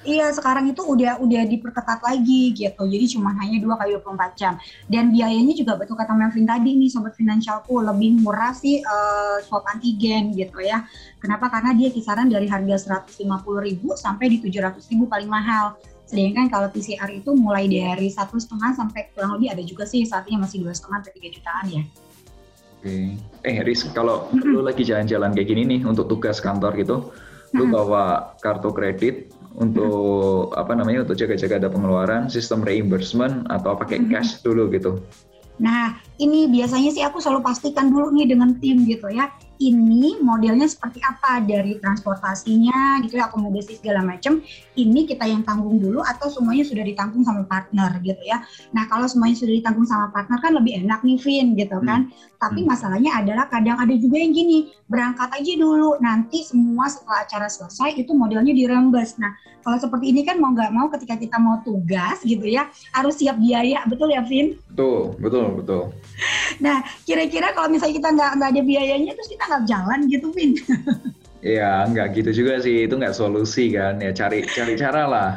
Iya, 0.05 0.29
sekarang 0.29 0.69
itu 0.69 0.85
udah 0.85 1.17
udah 1.17 1.43
diperketat 1.49 2.05
lagi 2.05 2.53
gitu. 2.53 2.85
Jadi 2.85 3.05
cuma 3.17 3.33
hanya 3.41 3.57
2 3.57 3.81
kali 3.81 3.91
24 3.97 4.37
jam. 4.37 4.53
Dan 4.85 5.09
biayanya 5.09 5.57
juga 5.57 5.73
betul 5.73 5.97
kata 5.97 6.13
Melvin 6.13 6.45
tadi 6.45 6.77
nih 6.77 6.89
sobat 6.93 7.17
finansialku 7.17 7.81
lebih 7.81 8.21
murah 8.21 8.53
sih 8.53 8.79
uh, 8.85 9.41
swab 9.41 9.65
antigen 9.65 10.37
gitu 10.37 10.61
ya. 10.61 10.85
Kenapa? 11.17 11.49
Karena 11.49 11.73
dia 11.73 11.89
kisaran 11.89 12.29
dari 12.29 12.45
harga 12.45 13.01
150.000 13.09 13.25
sampai 13.97 14.25
di 14.29 14.37
700.000 14.45 15.09
paling 15.09 15.29
mahal. 15.29 15.73
Sedangkan 16.07 16.47
kalau 16.47 16.71
PCR 16.71 17.11
itu 17.11 17.35
mulai 17.35 17.67
dari 17.67 18.07
satu 18.07 18.39
setengah 18.39 18.79
sampai 18.79 19.11
kurang 19.11 19.35
lebih 19.35 19.51
ada 19.51 19.63
juga 19.65 19.83
sih 19.83 20.07
saatnya 20.07 20.39
masih 20.39 20.63
dua 20.63 20.71
setengah 20.71 21.03
sampai 21.03 21.13
tiga 21.19 21.29
jutaan 21.35 21.65
ya. 21.67 21.83
Oke. 22.79 22.95
Eh 23.43 23.57
Riz, 23.65 23.83
kalau 23.91 24.31
mm 24.31 24.39
-hmm. 24.39 24.51
lu 24.55 24.61
lagi 24.63 24.87
jalan-jalan 24.87 25.35
kayak 25.35 25.47
gini 25.51 25.67
nih 25.67 25.79
untuk 25.83 26.07
tugas 26.07 26.39
kantor 26.39 26.79
gitu, 26.79 27.11
lu 27.51 27.67
bawa 27.67 28.35
kartu 28.39 28.71
kredit 28.71 29.35
untuk 29.57 30.53
apa 30.53 30.77
namanya 30.77 31.03
untuk 31.03 31.17
jaga-jaga 31.17 31.65
ada 31.65 31.69
pengeluaran, 31.73 32.29
sistem 32.29 32.61
reimbursement 32.61 33.49
atau 33.49 33.73
pakai 33.73 34.01
mm-hmm. 34.01 34.13
cash 34.13 34.45
dulu 34.45 34.69
gitu. 34.69 35.01
Nah, 35.57 35.97
ini 36.21 36.45
biasanya 36.45 36.93
sih 36.93 37.01
aku 37.01 37.17
selalu 37.17 37.41
pastikan 37.41 37.89
dulu 37.89 38.13
nih 38.13 38.29
dengan 38.29 38.53
tim 38.61 38.85
gitu 38.85 39.09
ya 39.09 39.33
ini 39.57 40.21
modelnya 40.21 40.69
seperti 40.69 41.01
apa? 41.01 41.41
Dari 41.41 41.77
transportasinya 41.81 43.01
gitu 43.05 43.17
ya 43.17 43.29
akomodasi 43.29 43.81
segala 43.81 44.05
macam 44.05 44.41
ini 44.77 45.09
kita 45.09 45.25
yang 45.25 45.41
tanggung 45.41 45.81
dulu 45.81 46.05
atau 46.05 46.29
semuanya 46.29 46.63
sudah 46.63 46.85
ditanggung 46.85 47.25
sama 47.25 47.43
partner 47.49 47.97
gitu 48.05 48.21
ya. 48.21 48.45
Nah 48.73 48.85
kalau 48.85 49.09
semuanya 49.09 49.37
sudah 49.37 49.53
ditanggung 49.57 49.89
sama 49.89 50.13
partner 50.13 50.37
kan 50.39 50.51
lebih 50.53 50.85
enak 50.85 51.01
nih 51.01 51.17
Vin 51.19 51.47
gitu 51.57 51.77
hmm. 51.81 51.87
kan. 51.87 52.01
Hmm. 52.07 52.25
tapi 52.37 52.61
hmm. 52.61 52.69
masalahnya 52.69 53.11
adalah 53.17 53.49
kadang 53.49 53.81
ada 53.81 53.97
juga 53.97 54.21
yang 54.21 54.29
gini 54.29 54.69
berangkat 54.85 55.33
aja 55.33 55.53
dulu. 55.57 55.97
Nanti 55.97 56.45
semua 56.45 56.85
setelah 56.85 57.25
acara 57.25 57.49
selesai 57.49 57.97
itu 57.97 58.13
modelnya 58.13 58.53
dirembes. 58.53 59.17
Nah 59.17 59.33
kalau 59.65 59.81
seperti 59.81 60.13
ini 60.13 60.21
kan 60.21 60.37
mau 60.37 60.53
nggak 60.53 60.69
mau 60.69 60.87
ketika 60.93 61.17
kita 61.17 61.41
mau 61.41 61.59
tugas 61.65 62.21
gitu 62.21 62.45
ya 62.45 62.69
harus 62.93 63.17
siap 63.17 63.41
biaya. 63.41 63.81
Betul 63.89 64.13
ya 64.13 64.21
Vin? 64.21 64.53
Betul 64.69 65.17
betul 65.17 65.45
betul. 65.57 65.83
Nah 66.61 66.85
kira-kira 67.09 67.57
kalau 67.57 67.73
misalnya 67.73 67.95
kita 67.97 68.09
nggak 68.13 68.31
nggak 68.37 68.49
ada 68.53 68.61
biayanya 68.61 69.11
terus 69.17 69.29
kita 69.33 69.45
nggak 69.47 69.63
jalan 69.65 69.99
gitu, 70.11 70.27
Vin. 70.35 70.53
Iya, 71.37 71.85
nggak 71.93 72.17
gitu 72.17 72.43
juga 72.43 72.57
sih. 72.59 72.89
Itu 72.89 72.97
nggak 72.97 73.13
solusi 73.13 73.69
kan. 73.69 74.01
Ya 74.01 74.09
cari 74.09 74.41
cari 74.49 74.73
cara 74.73 75.05
lah. 75.05 75.31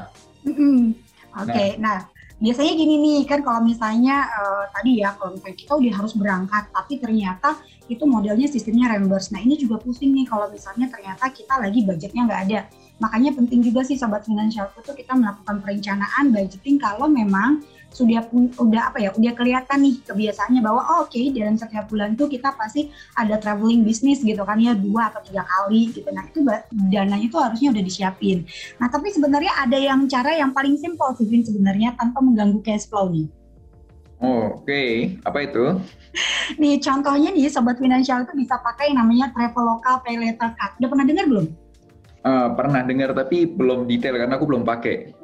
Mm. 0.48 0.96
Oke, 1.36 1.52
okay, 1.52 1.68
nah. 1.76 2.00
nah 2.02 2.20
biasanya 2.40 2.72
gini 2.72 2.96
nih 2.98 3.20
kan 3.28 3.44
kalau 3.44 3.60
misalnya 3.60 4.24
uh, 4.32 4.64
tadi 4.72 5.04
ya 5.04 5.12
kalau 5.20 5.36
misalnya 5.36 5.58
kita 5.60 5.72
udah 5.76 5.92
harus 5.92 6.12
berangkat 6.16 6.64
tapi 6.72 6.96
ternyata 6.96 7.60
itu 7.92 8.08
modelnya 8.08 8.48
sistemnya 8.48 8.96
reimburse. 8.96 9.28
Nah 9.30 9.44
ini 9.44 9.60
juga 9.60 9.76
pusing 9.76 10.16
nih 10.16 10.24
kalau 10.24 10.48
misalnya 10.48 10.88
ternyata 10.88 11.28
kita 11.28 11.60
lagi 11.60 11.84
budgetnya 11.84 12.22
nggak 12.26 12.42
ada. 12.48 12.60
Makanya 12.96 13.36
penting 13.36 13.60
juga 13.60 13.84
sih 13.84 14.00
sobat 14.00 14.24
finansial 14.24 14.72
itu 14.72 14.92
kita 14.96 15.12
melakukan 15.12 15.60
perencanaan 15.60 16.32
budgeting 16.32 16.80
kalau 16.80 17.06
memang 17.12 17.60
sudah 17.90 18.22
udah 18.58 18.82
apa 18.94 18.98
ya 19.02 19.10
udah 19.10 19.34
kelihatan 19.34 19.78
nih 19.82 19.98
kebiasaannya 20.06 20.62
bahwa 20.62 20.82
oh, 20.86 20.98
oke 21.04 21.10
okay, 21.10 21.34
dalam 21.34 21.58
setiap 21.58 21.90
bulan 21.90 22.14
tuh 22.14 22.30
kita 22.30 22.54
pasti 22.54 22.86
ada 23.18 23.34
traveling 23.36 23.82
bisnis 23.82 24.22
gitu 24.22 24.40
kan 24.46 24.62
ya 24.62 24.78
dua 24.78 25.10
atau 25.10 25.18
tiga 25.26 25.42
kali 25.42 25.90
gitu 25.90 26.06
nah 26.14 26.22
itu 26.22 26.46
dananya 26.90 27.26
itu 27.26 27.36
harusnya 27.36 27.74
udah 27.74 27.82
disiapin 27.82 28.46
nah 28.78 28.86
tapi 28.86 29.10
sebenarnya 29.10 29.52
ada 29.58 29.78
yang 29.78 30.06
cara 30.06 30.38
yang 30.38 30.54
paling 30.54 30.78
simpel 30.78 31.10
sih 31.18 31.26
sebenarnya 31.26 31.98
tanpa 31.98 32.22
mengganggu 32.22 32.62
cash 32.62 32.86
flow 32.86 33.10
nih 33.10 33.26
Oh, 34.20 34.52
Oke, 34.52 34.68
okay. 34.68 34.88
apa 35.24 35.48
itu? 35.48 35.80
nih 36.60 36.76
contohnya 36.76 37.32
nih 37.32 37.48
sobat 37.48 37.80
finansial 37.80 38.28
itu 38.28 38.36
bisa 38.36 38.60
pakai 38.60 38.92
yang 38.92 39.00
namanya 39.00 39.32
Traveloka 39.32 40.04
Pay 40.04 40.20
Letter 40.20 40.52
Card. 40.60 40.76
Udah 40.76 40.88
pernah 40.92 41.06
dengar 41.08 41.24
belum? 41.24 41.46
Uh, 42.20 42.48
pernah 42.52 42.84
dengar 42.84 43.16
tapi 43.16 43.48
belum 43.48 43.88
detail 43.88 44.20
karena 44.20 44.36
aku 44.36 44.44
belum 44.44 44.60
pakai. 44.60 45.16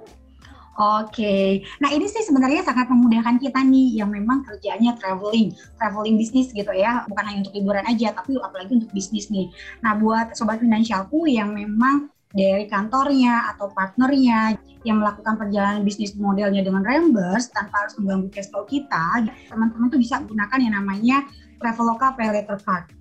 Oke, 0.76 1.64
nah 1.80 1.88
ini 1.88 2.04
sih 2.04 2.20
sebenarnya 2.20 2.60
sangat 2.60 2.92
memudahkan 2.92 3.40
kita 3.40 3.64
nih 3.64 3.96
yang 3.96 4.12
memang 4.12 4.44
kerjanya 4.44 4.92
traveling, 5.00 5.56
traveling 5.80 6.20
bisnis 6.20 6.52
gitu 6.52 6.68
ya, 6.76 7.00
bukan 7.08 7.24
hanya 7.24 7.48
untuk 7.48 7.56
liburan 7.56 7.80
aja, 7.88 8.12
tapi 8.12 8.36
apalagi 8.36 8.84
untuk 8.84 8.92
bisnis 8.92 9.32
nih. 9.32 9.48
Nah 9.80 9.96
buat 9.96 10.36
sobat 10.36 10.60
finansialku 10.60 11.24
yang 11.32 11.56
memang 11.56 12.12
dari 12.28 12.68
kantornya 12.68 13.56
atau 13.56 13.72
partnernya 13.72 14.60
yang 14.84 15.00
melakukan 15.00 15.40
perjalanan 15.40 15.80
bisnis 15.80 16.12
modelnya 16.12 16.60
dengan 16.60 16.84
reimburse 16.84 17.48
tanpa 17.56 17.88
harus 17.88 17.96
mengganggu 17.96 18.28
cash 18.36 18.52
flow 18.52 18.68
kita, 18.68 19.24
teman-teman 19.48 19.88
tuh 19.88 19.96
bisa 19.96 20.20
gunakan 20.20 20.58
yang 20.60 20.76
namanya 20.76 21.24
Traveloka 21.56 22.12
Pay 22.20 22.36
Later 22.36 22.60
Card 22.60 22.92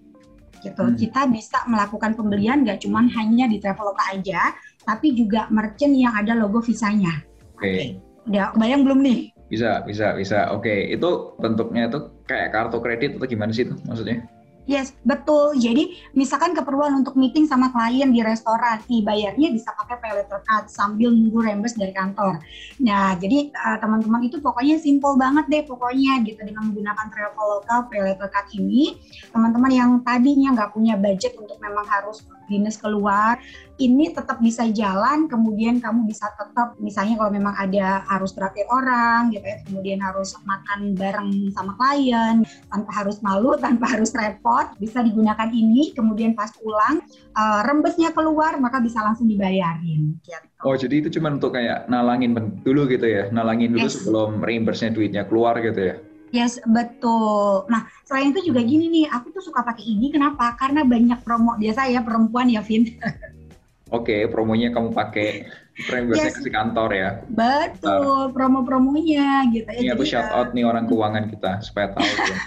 gitu. 0.63 0.79
Hmm. 0.81 0.95
Kita 0.95 1.27
bisa 1.27 1.59
melakukan 1.67 2.15
pembelian 2.15 2.63
nggak 2.63 2.87
cuma 2.87 3.03
hanya 3.03 3.51
di 3.51 3.59
Traveloka 3.59 4.15
aja, 4.15 4.55
tapi 4.87 5.11
juga 5.11 5.51
merchant 5.51 5.91
yang 5.91 6.15
ada 6.15 6.33
logo 6.33 6.63
visanya. 6.63 7.34
Oke. 7.55 7.63
Okay. 7.63 7.81
Udah 8.27 8.51
bayang 8.59 8.83
belum 8.83 8.99
nih? 8.99 9.31
Bisa, 9.47 9.85
bisa, 9.87 10.11
bisa. 10.17 10.51
Oke, 10.51 10.91
itu 10.91 11.37
bentuknya 11.39 11.87
itu 11.87 12.11
kayak 12.27 12.51
kartu 12.51 12.81
kredit 12.81 13.15
atau 13.15 13.29
gimana 13.29 13.53
sih 13.53 13.63
itu 13.63 13.77
maksudnya? 13.87 14.25
Yes, 14.65 14.97
betul. 15.05 15.53
Jadi 15.61 15.93
misalkan 16.17 16.57
keperluan 16.57 17.05
untuk 17.05 17.13
meeting 17.13 17.45
sama 17.45 17.69
klien 17.69 18.09
di 18.09 18.25
restoran, 18.25 18.81
nih 18.89 19.05
bayarnya 19.05 19.53
bisa 19.53 19.69
pakai 19.77 20.01
pay 20.01 20.13
letter 20.17 20.41
card 20.41 20.73
sambil 20.73 21.13
nunggu 21.13 21.37
reimburse 21.37 21.77
dari 21.77 21.93
kantor. 21.93 22.41
Nah, 22.81 23.13
jadi 23.21 23.53
uh, 23.53 23.77
teman-teman 23.77 24.25
itu 24.25 24.41
pokoknya 24.41 24.81
simple 24.81 25.21
banget 25.21 25.45
deh 25.53 25.63
pokoknya 25.69 26.25
gitu 26.25 26.41
dengan 26.41 26.73
menggunakan 26.73 27.07
Traveloka 27.13 27.75
pay 27.93 28.01
letter 28.09 28.25
card 28.33 28.49
ini. 28.57 28.97
Teman-teman 29.29 29.69
yang 29.69 29.89
tadinya 30.01 30.57
nggak 30.57 30.73
punya 30.73 30.97
budget 30.97 31.37
untuk 31.37 31.61
memang 31.61 31.85
harus 31.85 32.25
dinas 32.49 32.81
keluar, 32.81 33.37
ini 33.75 34.11
tetap 34.15 34.39
bisa 34.39 34.63
jalan, 34.71 35.27
kemudian 35.27 35.83
kamu 35.83 36.07
bisa 36.07 36.31
tetap 36.39 36.79
misalnya 36.79 37.19
kalau 37.19 37.31
memang 37.31 37.55
ada 37.59 38.07
harus 38.07 38.31
terakhir 38.31 38.63
orang 38.71 39.35
gitu 39.35 39.43
ya, 39.43 39.57
kemudian 39.67 39.99
harus 39.99 40.31
makan 40.47 40.95
bareng 40.95 41.51
sama 41.51 41.75
klien, 41.75 42.47
tanpa 42.71 42.91
harus 42.95 43.19
malu, 43.19 43.57
tanpa 43.65 43.85
harus 43.91 44.15
repot, 44.15 44.71
bisa 44.79 45.03
digunakan 45.03 45.49
ini, 45.51 45.91
kemudian 45.91 46.33
pas 46.33 46.51
pulang 46.55 47.03
uh, 47.35 47.61
rembesnya 47.67 48.15
keluar 48.15 48.55
maka 48.63 48.79
bisa 48.79 49.03
langsung 49.03 49.27
dibayarin. 49.27 50.15
Gitu. 50.23 50.47
Oh 50.63 50.75
jadi 50.75 50.95
itu 51.03 51.09
cuma 51.19 51.35
untuk 51.35 51.51
kayak 51.51 51.91
nalangin 51.91 52.31
dulu 52.63 52.87
gitu 52.87 53.05
ya, 53.05 53.27
nalangin 53.29 53.75
dulu 53.75 53.87
yes. 53.87 53.99
sebelum 53.99 54.39
reimburse-nya 54.39 54.95
duitnya 54.95 55.27
keluar 55.27 55.59
gitu 55.59 55.81
ya? 55.93 55.95
Yes, 56.33 56.59
betul. 56.67 57.63
Nah, 57.71 57.87
selain 58.03 58.35
itu 58.35 58.51
juga 58.51 58.59
gini 58.59 58.91
nih, 58.91 59.05
aku 59.07 59.31
tuh 59.31 59.39
suka 59.39 59.63
pakai 59.63 59.87
ini 59.87 60.11
kenapa? 60.11 60.51
Karena 60.59 60.83
banyak 60.83 61.23
promo 61.23 61.55
biasa 61.55 61.87
ya 61.87 62.03
perempuan 62.03 62.51
ya, 62.51 62.59
Vin. 62.59 62.91
Oke, 63.93 64.09
okay, 64.09 64.21
promonya 64.25 64.73
kamu 64.73 64.97
pakai 64.97 65.45
frame 65.85 66.09
yes. 66.17 66.41
ke 66.41 66.49
kantor 66.49 66.89
ya. 66.89 67.09
Betul, 67.29 68.33
promo-promonya 68.33 69.45
gitu 69.53 69.69
ya. 69.69 69.77
Ini 69.77 69.89
aku 69.93 70.01
shout 70.01 70.31
out 70.33 70.57
nih 70.57 70.65
orang 70.65 70.89
keuangan 70.89 71.29
kita 71.29 71.61
supaya 71.61 71.93
tahu. 71.93 72.01
ya. 72.01 72.37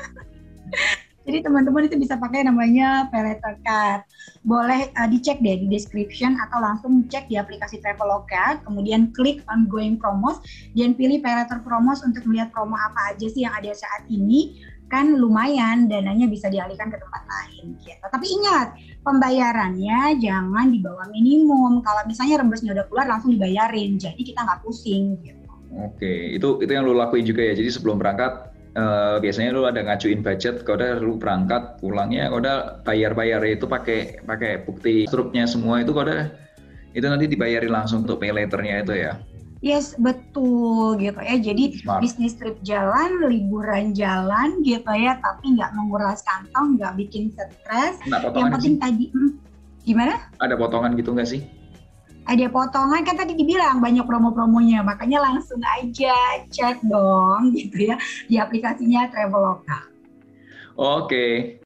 Jadi 1.29 1.45
teman-teman 1.45 1.85
itu 1.85 2.01
bisa 2.01 2.17
pakai 2.17 2.41
namanya 2.49 3.05
Payletter 3.13 3.61
Card. 3.61 4.01
Boleh 4.49 4.89
uh, 4.97 5.05
dicek 5.05 5.45
deh 5.45 5.61
di 5.61 5.69
description 5.69 6.41
atau 6.41 6.57
langsung 6.57 7.05
cek 7.05 7.29
di 7.29 7.37
aplikasi 7.37 7.85
Traveloka, 7.85 8.65
kemudian 8.65 9.13
klik 9.13 9.45
ongoing 9.45 10.01
promos 10.01 10.41
dan 10.73 10.97
pilih 10.97 11.21
Payletter 11.21 11.61
Promos 11.61 12.01
untuk 12.01 12.25
melihat 12.25 12.49
promo 12.49 12.81
apa 12.81 13.13
aja 13.13 13.29
sih 13.29 13.45
yang 13.45 13.53
ada 13.53 13.69
saat 13.77 14.09
ini 14.09 14.57
kan 14.89 15.21
lumayan 15.21 15.87
dananya 15.87 16.27
bisa 16.27 16.49
dialihkan 16.49 16.89
ke 16.89 16.97
tempat 16.97 17.23
lain 17.29 17.77
gitu. 17.85 18.05
Tapi 18.09 18.27
ingat, 18.27 18.69
pembayarannya 19.05 20.17
jangan 20.21 20.73
di 20.73 20.81
bawah 20.81 21.07
minimum. 21.13 21.85
Kalau 21.85 22.03
misalnya 22.09 22.41
rembesnya 22.41 22.73
udah 22.73 22.87
keluar 22.89 23.07
langsung 23.07 23.37
dibayarin, 23.37 24.01
jadi 24.01 24.19
kita 24.19 24.41
nggak 24.45 24.61
pusing 24.65 25.21
gitu. 25.21 25.49
Oke, 25.85 26.33
itu 26.33 26.49
itu 26.65 26.71
yang 26.73 26.89
lu 26.89 26.97
lakuin 26.97 27.29
juga 27.29 27.45
ya. 27.45 27.53
Jadi 27.53 27.69
sebelum 27.69 28.01
berangkat 28.01 28.57
uh, 28.75 29.21
biasanya 29.21 29.53
lu 29.53 29.69
ada 29.69 29.85
ngajuin 29.85 30.25
budget, 30.25 30.65
kalau 30.65 30.81
udah 30.81 30.93
lu 31.05 31.15
berangkat 31.21 31.77
pulangnya, 31.85 32.33
kalau 32.33 32.41
udah 32.41 32.59
bayar-bayar 32.89 33.45
itu 33.45 33.69
pakai 33.69 34.25
pakai 34.25 34.65
bukti 34.65 35.05
struknya 35.05 35.45
semua 35.45 35.85
itu 35.85 35.93
kalau 35.93 36.09
udah 36.09 36.33
itu 36.97 37.05
nanti 37.05 37.29
dibayarin 37.29 37.69
langsung 37.69 38.09
untuk 38.09 38.17
pay 38.19 38.33
itu 38.33 38.95
ya. 38.97 39.21
Yes, 39.59 39.99
betul 39.99 41.03
gitu 41.03 41.19
ya. 41.19 41.35
Jadi 41.35 41.83
Smart. 41.83 42.01
bisnis 42.03 42.39
trip 42.39 42.63
jalan, 42.63 43.27
liburan 43.27 43.91
jalan 43.91 44.63
gitu 44.63 44.87
ya, 44.95 45.19
tapi 45.19 45.59
nggak 45.59 45.75
menguras 45.75 46.23
kantong, 46.23 46.79
nggak 46.79 46.95
bikin 46.95 47.35
stres. 47.35 47.99
Yang 48.07 48.51
penting 48.55 48.75
sih? 48.79 48.83
tadi, 48.83 49.05
hmm, 49.11 49.31
gimana? 49.83 50.15
Ada 50.39 50.55
potongan 50.55 50.95
gitu 50.95 51.11
nggak 51.11 51.27
sih? 51.27 51.43
Ada 52.29 52.47
potongan 52.53 53.03
kan 53.03 53.17
tadi 53.19 53.35
dibilang 53.35 53.81
banyak 53.83 54.05
promo-promonya, 54.05 54.85
makanya 54.85 55.27
langsung 55.27 55.59
aja 55.65 56.45
cek 56.53 56.85
dong 56.85 57.57
gitu 57.57 57.91
ya 57.91 57.97
di 58.31 58.37
aplikasinya 58.39 59.11
Traveloka. 59.11 59.91
Oke. 60.79 61.59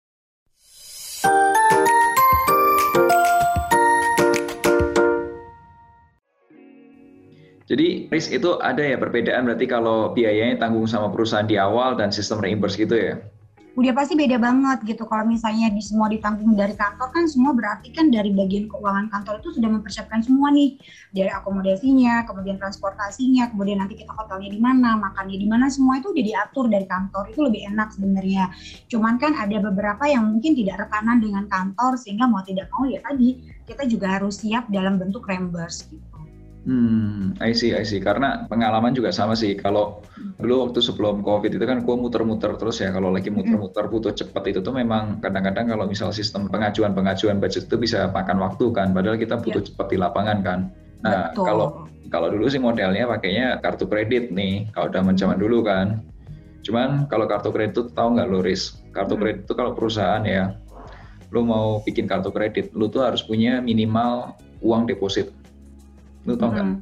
Jadi 7.73 8.13
risk 8.13 8.37
itu 8.37 8.61
ada 8.61 8.85
ya 8.85 9.01
perbedaan 9.01 9.49
berarti 9.49 9.65
kalau 9.65 10.13
biayanya 10.13 10.61
tanggung 10.61 10.85
sama 10.85 11.09
perusahaan 11.09 11.49
di 11.49 11.57
awal 11.57 11.97
dan 11.97 12.13
sistem 12.13 12.45
reimburse 12.45 12.77
gitu 12.77 12.93
ya? 12.93 13.17
Udah 13.73 13.97
pasti 13.97 14.13
beda 14.13 14.37
banget 14.37 14.85
gitu. 14.85 15.09
Kalau 15.09 15.25
misalnya 15.25 15.73
di 15.73 15.81
semua 15.81 16.13
ditanggung 16.13 16.53
dari 16.53 16.77
kantor 16.77 17.09
kan 17.09 17.25
semua 17.25 17.57
berarti 17.57 17.89
kan 17.89 18.13
dari 18.13 18.29
bagian 18.29 18.69
keuangan 18.69 19.09
kantor 19.09 19.41
itu 19.41 19.57
sudah 19.57 19.73
mempersiapkan 19.73 20.21
semua 20.21 20.53
nih 20.53 20.77
dari 21.17 21.33
akomodasinya, 21.33 22.29
kemudian 22.29 22.61
transportasinya, 22.61 23.49
kemudian 23.49 23.81
nanti 23.81 23.97
kita 23.97 24.13
hotelnya 24.13 24.53
di 24.53 24.61
mana, 24.61 24.93
makannya 25.01 25.41
di 25.41 25.49
mana, 25.49 25.73
semua 25.73 25.97
itu 25.97 26.13
udah 26.13 26.25
diatur 26.29 26.69
dari 26.69 26.85
kantor 26.85 27.33
itu 27.33 27.41
lebih 27.41 27.73
enak 27.73 27.89
sebenarnya. 27.97 28.53
Cuman 28.93 29.17
kan 29.17 29.33
ada 29.41 29.57
beberapa 29.65 30.05
yang 30.05 30.29
mungkin 30.29 30.53
tidak 30.53 30.85
rekanan 30.85 31.25
dengan 31.25 31.49
kantor 31.49 31.97
sehingga 31.97 32.29
mau 32.29 32.45
tidak 32.45 32.69
mau 32.77 32.85
ya 32.85 33.01
tadi 33.01 33.41
kita 33.65 33.89
juga 33.89 34.21
harus 34.21 34.45
siap 34.45 34.69
dalam 34.69 35.01
bentuk 35.01 35.25
reimburse 35.25 35.89
gitu. 35.89 36.12
Hmm, 36.63 37.35
I 37.43 37.51
see, 37.51 37.75
I 37.75 37.83
see. 37.83 37.99
Karena 37.99 38.47
pengalaman 38.47 38.95
juga 38.95 39.11
sama 39.11 39.35
sih. 39.35 39.59
Kalau 39.59 39.99
dulu 40.39 40.71
waktu 40.71 40.79
sebelum 40.79 41.27
COVID 41.27 41.59
itu 41.59 41.65
kan 41.67 41.83
gue 41.83 41.97
muter-muter 41.99 42.55
terus 42.55 42.79
ya. 42.79 42.95
Kalau 42.95 43.11
lagi 43.11 43.35
muter-muter 43.35 43.91
butuh 43.91 44.15
cepat 44.15 44.47
itu 44.47 44.63
tuh 44.63 44.71
memang 44.71 45.19
kadang-kadang 45.19 45.75
kalau 45.75 45.91
misal 45.91 46.15
sistem 46.15 46.47
pengajuan-pengajuan 46.47 47.43
budget 47.43 47.67
itu 47.67 47.77
bisa 47.83 48.07
makan 48.15 48.39
waktu 48.39 48.71
kan. 48.71 48.95
Padahal 48.95 49.19
kita 49.19 49.43
butuh 49.43 49.59
yeah. 49.59 49.69
cepat 49.75 49.87
di 49.91 49.97
lapangan 49.99 50.39
kan. 50.47 50.61
Nah, 51.03 51.35
Betul. 51.35 51.45
kalau 51.51 51.67
kalau 52.15 52.29
dulu 52.31 52.47
sih 52.47 52.63
modelnya 52.63 53.11
pakainya 53.11 53.59
kartu 53.59 53.91
kredit 53.91 54.31
nih. 54.31 54.71
Kalau 54.71 54.87
udah 54.87 55.03
zaman 55.19 55.43
dulu 55.43 55.67
kan. 55.67 55.99
Cuman 56.63 57.11
kalau 57.11 57.27
kartu 57.27 57.51
kredit 57.51 57.75
itu 57.75 57.83
tahu 57.91 58.15
nggak 58.15 58.29
lo 58.31 58.39
risk? 58.39 58.79
Kartu 58.95 59.19
kredit 59.19 59.51
itu 59.51 59.55
kalau 59.59 59.75
perusahaan 59.75 60.23
ya, 60.23 60.55
lo 61.35 61.43
mau 61.43 61.83
bikin 61.83 62.07
kartu 62.07 62.31
kredit, 62.31 62.71
lo 62.71 62.87
tuh 62.87 63.03
harus 63.03 63.27
punya 63.27 63.59
minimal 63.59 64.39
uang 64.63 64.87
deposit 64.87 65.42
Lu 66.27 66.35
tau 66.39 66.51
nggak? 66.55 66.67
Hmm. 66.67 66.79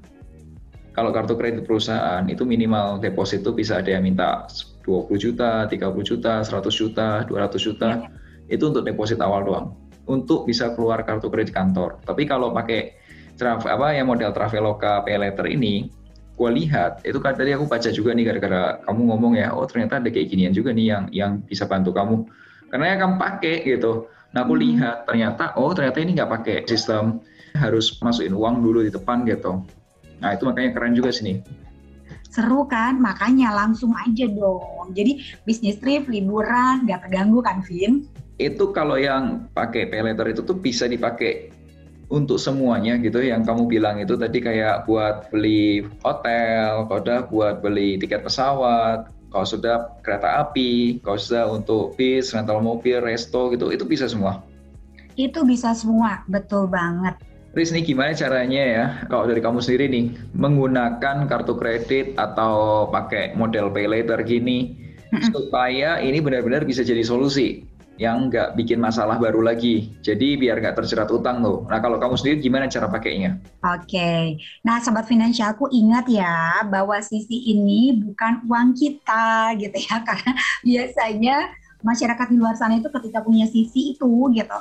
Kalau 0.90 1.10
kartu 1.14 1.38
kredit 1.38 1.64
perusahaan 1.64 2.26
itu 2.26 2.42
minimal 2.42 2.98
deposit 2.98 3.46
itu 3.46 3.54
bisa 3.54 3.78
ada 3.78 3.94
yang 3.94 4.04
minta 4.04 4.44
20 4.82 5.06
juta, 5.16 5.64
30 5.70 6.02
juta, 6.02 6.42
100 6.42 6.66
juta, 6.74 7.08
200 7.24 7.56
juta. 7.62 7.88
Ya. 8.04 8.10
Itu 8.50 8.74
untuk 8.74 8.82
deposit 8.82 9.22
awal 9.22 9.46
doang. 9.46 9.78
Untuk 10.10 10.50
bisa 10.50 10.74
keluar 10.74 11.06
kartu 11.06 11.30
kredit 11.30 11.54
kantor. 11.54 12.02
Tapi 12.02 12.26
kalau 12.26 12.50
pakai 12.50 12.98
travel 13.38 13.70
apa 13.70 13.96
ya 13.96 14.02
model 14.02 14.34
Traveloka 14.34 15.06
Pay 15.06 15.16
Letter 15.16 15.46
ini, 15.46 15.88
gue 16.34 16.50
lihat 16.50 17.00
itu 17.06 17.16
kan 17.22 17.38
tadi 17.38 17.54
aku 17.54 17.64
baca 17.70 17.88
juga 17.88 18.10
nih 18.12 18.24
gara-gara 18.26 18.82
kamu 18.84 19.00
ngomong 19.14 19.32
ya, 19.38 19.54
oh 19.54 19.64
ternyata 19.64 20.02
ada 20.02 20.10
kayak 20.12 20.28
ginian 20.28 20.52
juga 20.52 20.74
nih 20.74 20.86
yang 20.90 21.04
yang 21.14 21.32
bisa 21.46 21.64
bantu 21.64 21.94
kamu. 21.94 22.26
Karena 22.68 22.86
yang 22.92 23.00
kamu 23.06 23.14
pakai 23.16 23.54
gitu. 23.64 24.10
Nah 24.34 24.42
aku 24.42 24.54
hmm. 24.58 24.62
lihat 24.62 24.96
ternyata 25.06 25.44
oh 25.54 25.70
ternyata 25.72 25.98
ini 26.02 26.18
nggak 26.18 26.30
pakai 26.30 26.56
sistem 26.66 27.22
harus 27.56 27.96
masukin 28.02 28.34
uang 28.34 28.62
dulu 28.62 28.86
di 28.86 28.90
depan 28.92 29.26
gitu. 29.26 29.62
Nah 30.20 30.36
itu 30.36 30.44
makanya 30.46 30.70
keren 30.76 30.94
juga 30.94 31.10
sini. 31.10 31.40
Seru 32.30 32.62
kan, 32.70 33.02
makanya 33.02 33.50
langsung 33.50 33.90
aja 33.98 34.26
dong. 34.30 34.94
Jadi 34.94 35.18
bisnis 35.42 35.82
trip, 35.82 36.06
liburan, 36.06 36.86
nggak 36.86 37.10
terganggu 37.10 37.42
kan, 37.42 37.58
Vin? 37.66 38.06
Itu 38.38 38.70
kalau 38.70 38.94
yang 38.94 39.50
pakai 39.50 39.90
pay 39.90 40.06
letter 40.06 40.30
itu 40.30 40.46
tuh 40.46 40.54
bisa 40.54 40.86
dipakai 40.86 41.50
untuk 42.10 42.42
semuanya 42.42 42.98
gitu 42.98 43.22
yang 43.22 43.46
kamu 43.46 43.70
bilang 43.70 44.02
itu 44.02 44.18
tadi 44.18 44.42
kayak 44.42 44.86
buat 44.86 45.30
beli 45.30 45.86
hotel, 46.02 46.86
udah 46.90 47.30
buat 47.30 47.62
beli 47.62 47.98
tiket 48.02 48.26
pesawat, 48.26 49.10
kalau 49.30 49.46
sudah 49.46 49.94
kereta 50.02 50.42
api, 50.42 50.98
kalau 51.06 51.18
sudah 51.18 51.46
untuk 51.46 51.94
bis, 51.94 52.34
rental 52.34 52.58
mobil, 52.58 52.98
resto 52.98 53.54
gitu, 53.54 53.70
itu 53.70 53.86
bisa 53.86 54.10
semua. 54.10 54.42
Itu 55.14 55.46
bisa 55.46 55.70
semua, 55.70 56.26
betul 56.26 56.66
banget. 56.66 57.14
Riz 57.50 57.74
nih 57.74 57.82
gimana 57.82 58.14
caranya 58.14 58.62
ya 58.62 58.84
kalau 59.10 59.26
dari 59.26 59.42
kamu 59.42 59.58
sendiri 59.58 59.90
nih 59.90 60.04
menggunakan 60.38 61.26
kartu 61.26 61.58
kredit 61.58 62.14
atau 62.14 62.86
pakai 62.86 63.34
model 63.34 63.74
pay 63.74 63.90
later 63.90 64.22
gini 64.22 64.78
supaya 65.34 65.98
ini 65.98 66.22
benar-benar 66.22 66.62
bisa 66.62 66.86
jadi 66.86 67.02
solusi 67.02 67.66
yang 68.00 68.32
nggak 68.32 68.56
bikin 68.56 68.80
masalah 68.80 69.20
baru 69.20 69.44
lagi. 69.44 69.92
Jadi 70.00 70.40
biar 70.40 70.56
nggak 70.56 70.78
terjerat 70.80 71.12
utang 71.12 71.44
loh. 71.44 71.68
Nah 71.68 71.84
kalau 71.84 72.00
kamu 72.00 72.16
sendiri 72.16 72.40
gimana 72.40 72.64
cara 72.64 72.88
pakainya? 72.88 73.36
Oke, 73.60 73.92
okay. 73.92 74.22
nah 74.64 74.80
sobat 74.80 75.04
finansialku 75.04 75.68
ingat 75.68 76.08
ya 76.08 76.64
bahwa 76.64 76.96
sisi 77.04 77.52
ini 77.52 77.92
bukan 77.98 78.46
uang 78.48 78.72
kita 78.72 79.52
gitu 79.60 79.76
ya 79.76 80.00
karena 80.08 80.32
biasanya 80.64 81.36
masyarakat 81.84 82.26
di 82.32 82.36
luar 82.40 82.56
sana 82.56 82.80
itu 82.80 82.88
ketika 82.88 83.20
punya 83.20 83.44
sisi 83.44 83.92
itu 83.92 84.12
gitu 84.32 84.56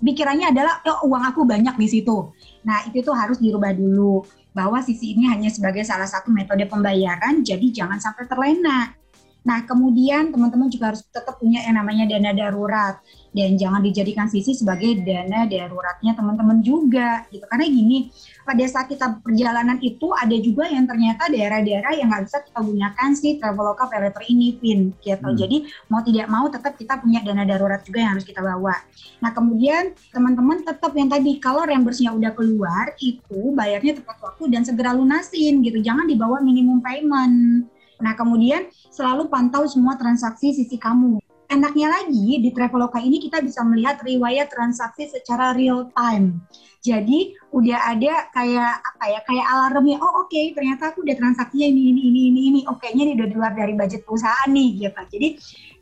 pikirannya 0.00 0.50
adalah 0.50 0.80
oh, 0.88 1.08
uang 1.12 1.24
aku 1.30 1.44
banyak 1.44 1.76
di 1.76 1.86
situ. 1.88 2.32
Nah, 2.64 2.84
itu 2.88 3.04
tuh 3.04 3.14
harus 3.14 3.36
dirubah 3.38 3.76
dulu 3.76 4.24
bahwa 4.50 4.82
sisi 4.82 5.14
ini 5.14 5.30
hanya 5.30 5.48
sebagai 5.52 5.86
salah 5.86 6.08
satu 6.08 6.32
metode 6.34 6.66
pembayaran, 6.66 7.44
jadi 7.46 7.62
jangan 7.70 8.02
sampai 8.02 8.26
terlena. 8.26 8.96
Nah, 9.40 9.64
kemudian 9.64 10.28
teman-teman 10.28 10.68
juga 10.68 10.92
harus 10.92 11.00
tetap 11.08 11.40
punya 11.40 11.64
yang 11.64 11.80
namanya 11.80 12.04
dana 12.04 12.32
darurat 12.36 13.00
dan 13.30 13.54
jangan 13.54 13.78
dijadikan 13.78 14.26
sisi 14.26 14.58
sebagai 14.58 15.06
dana 15.06 15.46
daruratnya 15.46 16.18
teman-teman 16.18 16.58
juga 16.66 17.22
gitu. 17.30 17.46
Karena 17.46 17.66
gini, 17.70 18.10
pada 18.42 18.64
saat 18.66 18.90
kita 18.90 19.22
perjalanan 19.22 19.78
itu 19.78 20.10
ada 20.10 20.34
juga 20.34 20.66
yang 20.66 20.90
ternyata 20.90 21.30
daerah-daerah 21.30 21.94
yang 21.94 22.10
nggak 22.10 22.26
bisa 22.26 22.38
kita 22.42 22.58
gunakan 22.58 23.10
si 23.14 23.38
Traveloka 23.38 23.86
Paylater 23.86 24.24
ini, 24.26 24.58
Pin. 24.58 24.90
Gitu. 24.98 25.22
Hmm. 25.22 25.38
Jadi 25.38 25.56
mau 25.86 26.02
tidak 26.02 26.26
mau 26.26 26.46
tetap 26.50 26.74
kita 26.74 26.98
punya 26.98 27.22
dana 27.22 27.46
darurat 27.46 27.80
juga 27.86 28.02
yang 28.02 28.18
harus 28.18 28.26
kita 28.26 28.42
bawa. 28.42 28.74
Nah, 29.22 29.30
kemudian 29.30 29.94
teman-teman 30.10 30.66
tetap 30.66 30.90
yang 30.98 31.06
tadi 31.06 31.38
kalau 31.38 31.62
reimburse-nya 31.62 32.10
udah 32.10 32.34
keluar 32.34 32.98
itu 32.98 33.54
bayarnya 33.54 34.02
tepat 34.02 34.18
waktu 34.18 34.50
dan 34.50 34.66
segera 34.66 34.90
lunasin 34.90 35.62
gitu. 35.62 35.78
Jangan 35.78 36.10
dibawa 36.10 36.42
minimum 36.42 36.82
payment. 36.82 37.70
Nah, 38.00 38.16
kemudian 38.16 38.66
selalu 38.90 39.28
pantau 39.28 39.68
semua 39.68 39.94
transaksi 39.94 40.56
sisi 40.56 40.80
kamu. 40.80 41.29
Enaknya 41.50 41.90
lagi 41.90 42.38
di 42.38 42.54
Traveloka 42.54 43.02
ini 43.02 43.18
kita 43.18 43.42
bisa 43.42 43.66
melihat 43.66 43.98
riwayat 44.06 44.54
transaksi 44.54 45.10
secara 45.10 45.50
real 45.50 45.90
time. 45.98 46.38
Jadi 46.78 47.34
udah 47.50 47.90
ada 47.90 48.30
kayak 48.30 48.74
apa 48.78 49.04
ya 49.10 49.20
kayak 49.26 49.46
alarmnya. 49.50 49.98
Oh 49.98 50.22
oke 50.24 50.30
okay, 50.30 50.54
ternyata 50.54 50.94
aku 50.94 51.02
udah 51.02 51.18
transaksinya 51.18 51.66
ini 51.66 51.90
ini 51.90 52.02
ini 52.06 52.20
ini 52.30 52.40
ini. 52.54 52.60
Oke 52.70 52.94
nya 52.94 53.02
ini 53.02 53.18
udah 53.18 53.26
di 53.26 53.34
luar 53.34 53.52
dari 53.58 53.74
budget 53.74 54.06
perusahaan 54.06 54.46
nih 54.46 54.70
gitu. 54.78 55.00
Jadi 55.10 55.28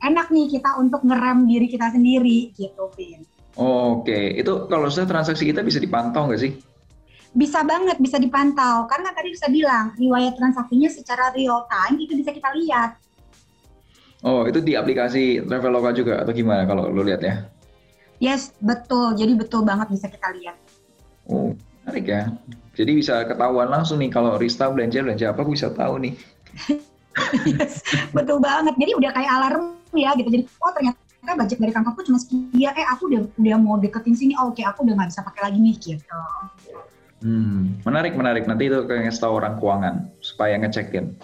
enak 0.08 0.32
nih 0.32 0.46
kita 0.56 0.70
untuk 0.80 1.04
ngerem 1.04 1.44
diri 1.44 1.66
kita 1.68 1.92
sendiri 1.92 2.48
gitu, 2.56 2.88
Vin. 2.96 3.28
Oh, 3.60 4.00
oke, 4.00 4.08
okay. 4.08 4.38
itu 4.40 4.70
kalau 4.70 4.86
sudah 4.88 5.04
transaksi 5.10 5.44
kita 5.44 5.60
bisa 5.66 5.82
dipantau 5.82 6.30
nggak 6.30 6.40
sih? 6.40 6.52
bisa 7.38 7.60
banget 7.60 8.00
bisa 8.00 8.16
dipantau 8.16 8.88
karena 8.88 9.12
tadi 9.12 9.36
bisa 9.36 9.46
bilang 9.52 9.92
riwayat 10.00 10.32
transaksinya 10.40 10.88
secara 10.88 11.28
real 11.36 11.68
time 11.68 12.00
itu 12.00 12.16
bisa 12.16 12.32
kita 12.32 12.48
lihat. 12.56 12.96
Oh 14.26 14.42
itu 14.50 14.58
di 14.58 14.74
aplikasi 14.74 15.46
Traveloka 15.46 15.94
juga 15.94 16.22
atau 16.22 16.34
gimana 16.34 16.66
kalau 16.66 16.90
lo 16.90 17.06
lihat 17.06 17.22
ya? 17.22 17.46
Yes 18.18 18.50
betul 18.58 19.14
jadi 19.14 19.38
betul 19.38 19.62
banget 19.62 19.94
bisa 19.94 20.10
kita 20.10 20.34
lihat. 20.34 20.56
Oh 21.30 21.54
menarik 21.86 22.04
ya. 22.04 22.22
Jadi 22.74 22.90
bisa 22.98 23.26
ketahuan 23.26 23.70
langsung 23.70 23.98
nih 24.02 24.10
kalau 24.10 24.38
Rista 24.38 24.66
belanja 24.70 25.02
belanja 25.02 25.26
apa 25.30 25.40
aku 25.42 25.54
bisa 25.54 25.70
tahu 25.70 26.02
nih. 26.02 26.14
yes, 27.58 27.82
betul 28.10 28.38
banget. 28.42 28.74
Jadi 28.78 28.92
udah 28.98 29.10
kayak 29.14 29.30
alarm 29.30 29.78
ya 29.94 30.14
gitu. 30.18 30.28
Jadi 30.30 30.44
oh 30.62 30.70
ternyata 30.74 31.32
budget 31.34 31.58
dari 31.58 31.72
kantorku 31.74 32.02
cuma 32.06 32.18
sekian. 32.18 32.74
Eh 32.74 32.86
aku 32.86 33.10
udah 33.10 33.22
udah 33.38 33.56
mau 33.58 33.78
deketin 33.78 34.14
sini. 34.14 34.34
Oh, 34.38 34.50
Oke 34.50 34.62
aku 34.62 34.86
udah 34.86 34.94
nggak 34.94 35.10
bisa 35.10 35.22
pakai 35.26 35.42
lagi 35.50 35.58
nih 35.58 35.74
gitu. 35.78 36.20
Hmm, 37.18 37.82
menarik, 37.82 38.14
menarik. 38.14 38.46
Nanti 38.46 38.70
itu 38.70 38.78
kayak 38.86 39.10
tahu 39.18 39.42
orang 39.42 39.58
keuangan 39.58 39.94
supaya 40.22 40.54
ngecekin. 40.54 41.18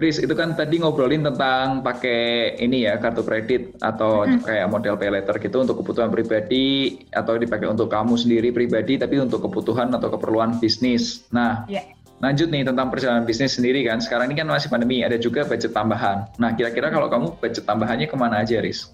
Riz, 0.00 0.16
itu 0.16 0.32
kan 0.32 0.56
tadi 0.56 0.80
ngobrolin 0.80 1.20
tentang 1.20 1.84
pakai 1.84 2.56
ini 2.56 2.88
ya 2.88 2.96
kartu 2.96 3.20
kredit 3.20 3.76
atau 3.84 4.24
hmm. 4.24 4.48
kayak 4.48 4.66
model 4.72 4.96
pay 4.96 5.12
letter 5.12 5.36
gitu 5.36 5.60
untuk 5.60 5.84
kebutuhan 5.84 6.08
pribadi 6.08 6.96
atau 7.12 7.36
dipakai 7.36 7.68
untuk 7.68 7.92
kamu 7.92 8.16
sendiri 8.16 8.48
pribadi 8.48 8.96
tapi 8.96 9.20
untuk 9.20 9.44
kebutuhan 9.44 9.92
atau 9.92 10.08
keperluan 10.08 10.56
bisnis. 10.56 11.28
Nah, 11.36 11.68
yeah. 11.68 11.84
lanjut 12.24 12.48
nih 12.48 12.64
tentang 12.64 12.88
perjalanan 12.88 13.28
bisnis 13.28 13.60
sendiri 13.60 13.84
kan. 13.84 14.00
Sekarang 14.00 14.32
ini 14.32 14.40
kan 14.40 14.48
masih 14.48 14.72
pandemi, 14.72 15.04
ada 15.04 15.20
juga 15.20 15.44
budget 15.44 15.76
tambahan. 15.76 16.24
Nah, 16.40 16.56
kira-kira 16.56 16.88
kalau 16.88 17.12
kamu 17.12 17.36
budget 17.36 17.68
tambahannya 17.68 18.08
ke 18.08 18.16
mana 18.16 18.40
aja, 18.40 18.56
Riz? 18.64 18.88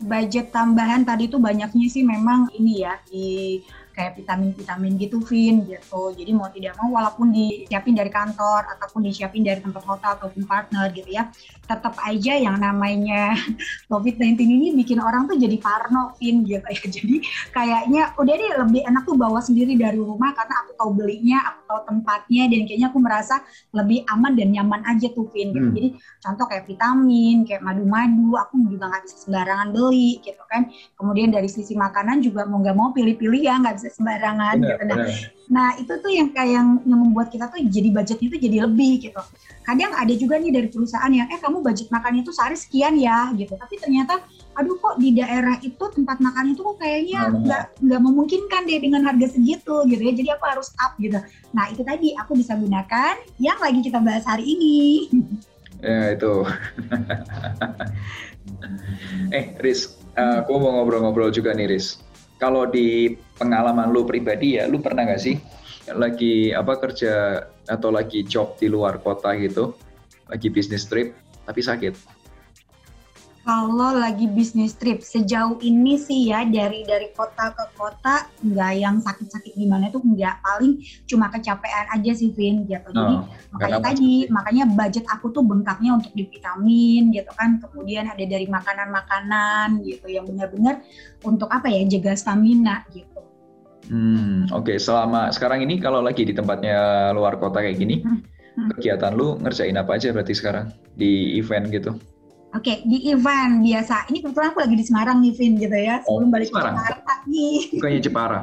Budget 0.00 0.52
tambahan 0.52 1.08
tadi 1.08 1.28
tuh 1.28 1.40
banyaknya 1.40 1.88
sih 1.88 2.04
memang 2.04 2.52
ini 2.56 2.84
ya 2.84 3.00
di 3.08 3.60
kayak 4.00 4.16
vitamin-vitamin 4.16 4.96
gitu 4.96 5.20
Vin 5.28 5.68
gitu. 5.68 6.16
Jadi 6.16 6.32
mau 6.32 6.48
tidak 6.48 6.72
mau 6.80 6.96
walaupun 6.96 7.28
disiapin 7.28 7.92
dari 7.92 8.08
kantor 8.08 8.64
ataupun 8.72 9.04
disiapin 9.04 9.44
dari 9.44 9.60
tempat 9.60 9.84
hotel 9.84 10.16
ataupun 10.16 10.48
partner 10.48 10.88
gitu 10.96 11.12
ya 11.12 11.28
tetap 11.70 11.94
aja 12.02 12.34
yang 12.34 12.58
namanya 12.58 13.30
COVID-19 13.92 14.42
ini 14.42 14.66
bikin 14.82 14.98
orang 14.98 15.30
tuh 15.30 15.38
jadi 15.38 15.54
parno 15.62 16.18
Vin 16.18 16.42
gitu 16.42 16.66
ya. 16.66 16.82
Jadi 17.00 17.16
kayaknya 17.54 18.02
udah 18.18 18.34
deh 18.34 18.52
lebih 18.66 18.82
enak 18.82 19.06
tuh 19.06 19.14
bawa 19.14 19.38
sendiri 19.38 19.78
dari 19.78 20.02
rumah 20.02 20.34
karena 20.34 20.66
aku 20.66 20.70
tahu 20.74 20.90
belinya 20.98 21.38
aku 21.46 21.60
tahu 21.70 21.80
tempatnya 21.86 22.42
dan 22.50 22.60
kayaknya 22.66 22.88
aku 22.90 22.98
merasa 22.98 23.36
lebih 23.70 24.02
aman 24.10 24.34
dan 24.34 24.50
nyaman 24.50 24.82
aja 24.90 25.06
tuh 25.14 25.30
Vin 25.30 25.54
gitu. 25.54 25.68
Hmm. 25.70 25.76
jadi 25.76 25.88
contoh 26.24 26.44
kayak 26.50 26.64
vitamin 26.66 27.46
kayak 27.46 27.62
madu-madu 27.62 28.34
aku 28.34 28.58
juga 28.66 28.90
nggak 28.90 29.02
bisa 29.06 29.16
sembarangan 29.28 29.68
beli 29.70 30.18
gitu 30.24 30.42
kan. 30.50 30.66
Kemudian 30.98 31.30
dari 31.30 31.46
sisi 31.46 31.78
makanan 31.78 32.24
juga 32.24 32.48
mau 32.50 32.58
nggak 32.58 32.76
mau 32.76 32.90
pilih-pilih 32.90 33.46
ya 33.46 33.54
nggak 33.62 33.78
bisa 33.78 33.89
sembarangan 33.92 34.56
benar, 34.58 34.70
gitu. 34.70 34.84
Nah, 34.86 35.06
nah 35.50 35.68
itu 35.76 35.92
tuh 35.98 36.10
yang 36.10 36.28
kayak 36.30 36.52
yang, 36.56 36.68
yang 36.86 37.00
membuat 37.02 37.28
kita 37.34 37.50
tuh 37.50 37.58
jadi 37.66 37.88
budgetnya 37.90 38.26
itu 38.30 38.38
jadi 38.38 38.58
lebih 38.66 38.92
gitu. 39.10 39.20
Kadang 39.66 39.92
ada 39.94 40.12
juga 40.14 40.38
nih 40.38 40.52
dari 40.54 40.68
perusahaan 40.70 41.12
yang 41.12 41.26
eh 41.28 41.38
kamu 41.38 41.62
budget 41.62 41.88
makannya 41.90 42.22
itu 42.22 42.32
sehari 42.32 42.56
sekian 42.56 42.96
ya 42.96 43.30
gitu. 43.34 43.54
Tapi 43.58 43.74
ternyata 43.78 44.22
aduh 44.58 44.76
kok 44.82 44.98
di 44.98 45.14
daerah 45.14 45.56
itu 45.62 45.84
tempat 45.94 46.18
makan 46.18 46.52
itu 46.52 46.60
kok 46.60 46.76
kayaknya 46.82 47.20
nggak 47.30 47.64
nggak 47.80 48.00
memungkinkan 48.02 48.62
deh 48.66 48.78
dengan 48.82 49.02
harga 49.06 49.26
segitu 49.30 49.76
gitu 49.86 50.02
ya. 50.02 50.12
Jadi 50.14 50.28
aku 50.34 50.44
harus 50.46 50.68
up 50.80 50.94
gitu. 50.98 51.18
Nah 51.54 51.66
itu 51.70 51.82
tadi 51.82 52.14
aku 52.14 52.34
bisa 52.38 52.54
gunakan 52.56 53.14
yang 53.38 53.58
lagi 53.58 53.80
kita 53.84 53.98
bahas 54.00 54.24
hari 54.26 54.44
ini. 54.56 54.78
Ya 55.80 56.12
itu. 56.12 56.44
eh 59.32 59.56
Riz, 59.64 59.96
uh, 60.12 60.44
aku 60.44 60.60
mau 60.60 60.76
ngobrol-ngobrol 60.76 61.32
juga 61.32 61.56
nih 61.56 61.72
Riz 61.72 61.96
kalau 62.40 62.64
di 62.64 63.14
pengalaman 63.40 63.88
lu 63.88 64.04
pribadi 64.04 64.60
ya, 64.60 64.68
lu 64.68 64.84
pernah 64.84 65.08
nggak 65.08 65.22
sih 65.24 65.40
lagi 65.96 66.52
apa 66.52 66.76
kerja 66.76 67.40
atau 67.64 67.88
lagi 67.88 68.22
job 68.22 68.60
di 68.60 68.68
luar 68.68 69.00
kota 69.00 69.32
gitu, 69.40 69.72
lagi 70.28 70.52
bisnis 70.52 70.84
trip 70.84 71.16
tapi 71.48 71.64
sakit? 71.64 72.20
Kalau 73.40 73.96
lagi 73.96 74.28
bisnis 74.28 74.76
trip 74.76 75.00
sejauh 75.00 75.58
ini 75.64 75.96
sih 75.96 76.28
ya 76.28 76.44
dari 76.44 76.84
dari 76.84 77.08
kota 77.16 77.50
ke 77.56 77.72
kota 77.72 78.28
nggak 78.44 78.72
yang 78.76 79.00
sakit-sakit 79.00 79.56
gimana 79.56 79.88
tuh 79.88 80.04
nggak 80.04 80.44
paling 80.44 80.78
cuma 81.08 81.32
kecapean 81.32 81.88
aja 81.88 82.12
sih 82.12 82.30
Vin 82.36 82.68
gitu. 82.68 82.88
Jadi 82.92 83.14
oh, 83.16 83.24
makanya 83.56 83.80
tadi 83.80 84.28
makanya 84.28 84.68
budget 84.68 85.08
aku 85.08 85.32
tuh 85.32 85.42
bengkaknya 85.42 85.98
untuk 85.98 86.12
di 86.12 86.28
vitamin 86.28 87.10
gitu 87.16 87.32
kan. 87.32 87.58
Kemudian 87.58 88.12
ada 88.12 88.22
dari 88.22 88.44
makanan-makanan 88.44 89.82
gitu 89.88 90.06
yang 90.06 90.28
benar-benar 90.28 90.84
untuk 91.24 91.48
apa 91.48 91.66
ya 91.72 91.82
jaga 91.88 92.14
stamina 92.14 92.86
gitu. 92.92 93.09
Hmm, 93.90 94.46
oke. 94.54 94.70
Okay. 94.70 94.76
Selama 94.78 95.34
sekarang 95.34 95.66
ini 95.66 95.82
kalau 95.82 95.98
lagi 95.98 96.22
di 96.22 96.30
tempatnya 96.30 97.10
luar 97.10 97.36
kota 97.42 97.58
kayak 97.58 97.76
gini, 97.76 98.06
hmm. 98.06 98.22
Hmm. 98.54 98.70
kegiatan 98.78 99.12
lu 99.14 99.34
ngerjain 99.42 99.74
apa 99.74 99.98
aja 99.98 100.14
berarti 100.14 100.34
sekarang 100.34 100.70
di 100.94 101.36
event 101.42 101.66
gitu? 101.74 101.98
Oke, 102.50 102.66
okay, 102.66 102.76
di 102.82 103.10
event 103.10 103.62
biasa. 103.62 104.10
Ini 104.10 104.26
kebetulan 104.26 104.50
aku 104.50 104.58
lagi 104.62 104.74
di 104.74 104.82
Semarang 104.82 105.22
nih, 105.22 105.32
Vin, 105.38 105.54
gitu 105.54 105.76
ya. 105.78 106.02
Sebelum 106.02 106.30
oh, 106.30 106.32
balik 106.34 106.50
Semarang. 106.50 106.74
ke 106.74 106.82
Jakarta 106.82 107.14
nih. 107.30 107.58
Bukannya 107.78 108.00
Jepara? 108.10 108.40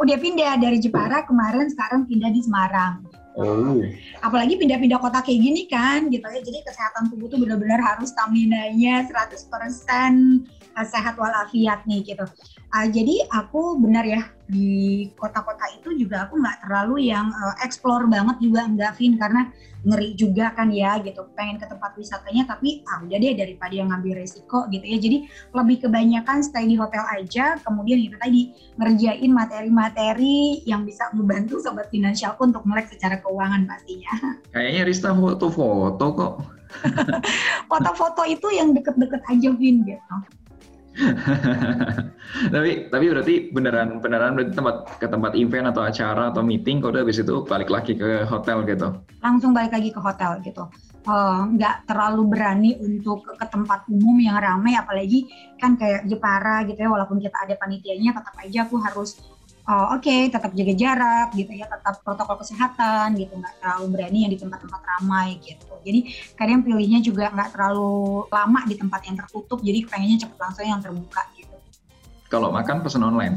Udah 0.00 0.16
pindah 0.16 0.52
dari 0.56 0.78
Jepara 0.80 1.18
kemarin, 1.28 1.68
sekarang 1.68 2.08
pindah 2.08 2.32
di 2.32 2.40
Semarang. 2.40 3.04
Oh. 3.36 3.84
Apalagi 4.24 4.56
pindah-pindah 4.56 4.96
kota 5.04 5.20
kayak 5.20 5.36
gini 5.36 5.68
kan, 5.68 6.08
gitu 6.08 6.24
ya. 6.24 6.40
Jadi 6.40 6.64
kesehatan 6.64 7.12
tubuh 7.12 7.28
tuh 7.28 7.44
benar-benar 7.44 7.80
harus 7.84 8.08
stamina-nya 8.08 9.04
100% 9.04 9.44
sehat 10.80 11.20
walafiat 11.20 11.84
nih 11.84 12.00
gitu. 12.00 12.24
Uh, 12.70 12.86
jadi 12.86 13.26
aku 13.34 13.82
benar 13.82 14.06
ya 14.06 14.22
di 14.46 15.06
kota-kota 15.18 15.62
itu 15.74 15.90
juga 15.94 16.26
aku 16.26 16.38
nggak 16.38 16.66
terlalu 16.66 17.10
yang 17.10 17.30
uh, 17.34 17.54
explore 17.66 18.06
banget 18.06 18.38
juga 18.38 18.66
enggak 18.66 18.94
Vin 18.94 19.18
karena 19.18 19.50
ngeri 19.82 20.14
juga 20.14 20.54
kan 20.54 20.70
ya 20.70 21.02
gitu. 21.02 21.26
Pengen 21.34 21.58
ke 21.58 21.66
tempat 21.66 21.98
wisatanya 21.98 22.46
tapi 22.46 22.86
ah 22.86 23.02
udah 23.02 23.18
deh 23.18 23.34
daripada 23.34 23.74
yang 23.74 23.90
ngambil 23.90 24.22
resiko 24.22 24.70
gitu 24.70 24.86
ya. 24.86 24.98
Jadi 25.02 25.26
lebih 25.50 25.76
kebanyakan 25.82 26.46
stay 26.46 26.66
di 26.70 26.78
hotel 26.78 27.02
aja 27.10 27.58
kemudian 27.58 27.98
itu 28.06 28.14
tadi 28.22 28.54
ngerjain 28.78 29.30
materi-materi 29.34 30.62
yang 30.62 30.86
bisa 30.86 31.10
membantu 31.10 31.58
sobat 31.58 31.90
finansialku 31.90 32.46
untuk 32.46 32.62
melek 32.70 32.86
secara 32.86 33.18
keuangan 33.18 33.66
pastinya. 33.66 34.14
Kayaknya 34.54 34.82
Rista 34.86 35.10
foto-foto 35.10 36.06
kok. 36.14 36.34
Foto-foto 37.70 38.22
itu 38.30 38.46
yang 38.54 38.70
deket-deket 38.78 39.26
aja 39.26 39.50
Vin 39.58 39.82
gitu 39.82 40.38
tapi 42.54 42.70
tapi 42.92 43.04
berarti 43.10 43.34
beneran 43.50 43.98
beneran 44.04 44.36
berarti 44.36 44.52
tempat 44.54 44.76
ke 45.00 45.06
tempat 45.08 45.32
event 45.34 45.72
atau 45.72 45.82
acara 45.84 46.30
atau 46.30 46.42
meeting 46.44 46.84
kok 46.84 46.92
udah 46.92 47.02
habis 47.02 47.20
itu 47.20 47.42
balik 47.48 47.72
lagi 47.72 47.96
ke 47.96 48.28
hotel 48.28 48.62
gitu? 48.68 48.88
Langsung 49.24 49.56
balik 49.56 49.72
lagi 49.72 49.90
ke 49.90 50.00
hotel 50.00 50.40
gitu. 50.44 50.64
Eh, 51.00 51.40
nggak 51.56 51.76
uh, 51.80 51.82
terlalu 51.88 52.22
berani 52.28 52.70
untuk 52.76 53.24
ke 53.24 53.46
tempat 53.48 53.88
umum 53.88 54.20
yang 54.20 54.36
ramai 54.36 54.76
apalagi 54.76 55.24
kan 55.56 55.72
kayak 55.72 56.04
Jepara 56.04 56.60
gitu 56.68 56.76
ya 56.76 56.92
walaupun 56.92 57.16
kita 57.16 57.40
ada 57.40 57.56
panitianya 57.56 58.12
tetap 58.12 58.36
aja 58.36 58.68
aku 58.68 58.76
harus 58.76 59.16
uh, 59.66 59.96
oke 59.96 60.04
okay, 60.04 60.30
tetap 60.32 60.52
jaga 60.54 60.74
jarak 60.76 61.28
gitu 61.36 61.52
ya 61.52 61.66
tetap 61.66 62.00
protokol 62.04 62.36
kesehatan 62.40 63.16
gitu 63.16 63.36
nggak 63.36 63.54
terlalu 63.60 63.84
berani 63.96 64.18
yang 64.28 64.32
di 64.32 64.38
tempat-tempat 64.40 64.80
ramai 64.96 65.36
gitu 65.42 65.74
jadi 65.82 66.00
kadang 66.36 66.60
pilihnya 66.62 67.00
juga 67.00 67.32
nggak 67.32 67.56
terlalu 67.56 68.24
lama 68.30 68.60
di 68.68 68.76
tempat 68.76 69.00
yang 69.08 69.16
tertutup 69.18 69.58
jadi 69.60 69.84
pengennya 69.88 70.28
cepet 70.28 70.38
langsung 70.38 70.64
yang 70.64 70.80
terbuka 70.80 71.22
gitu 71.36 71.56
kalau 72.30 72.54
makan 72.54 72.80
pesan 72.84 73.04
online 73.04 73.36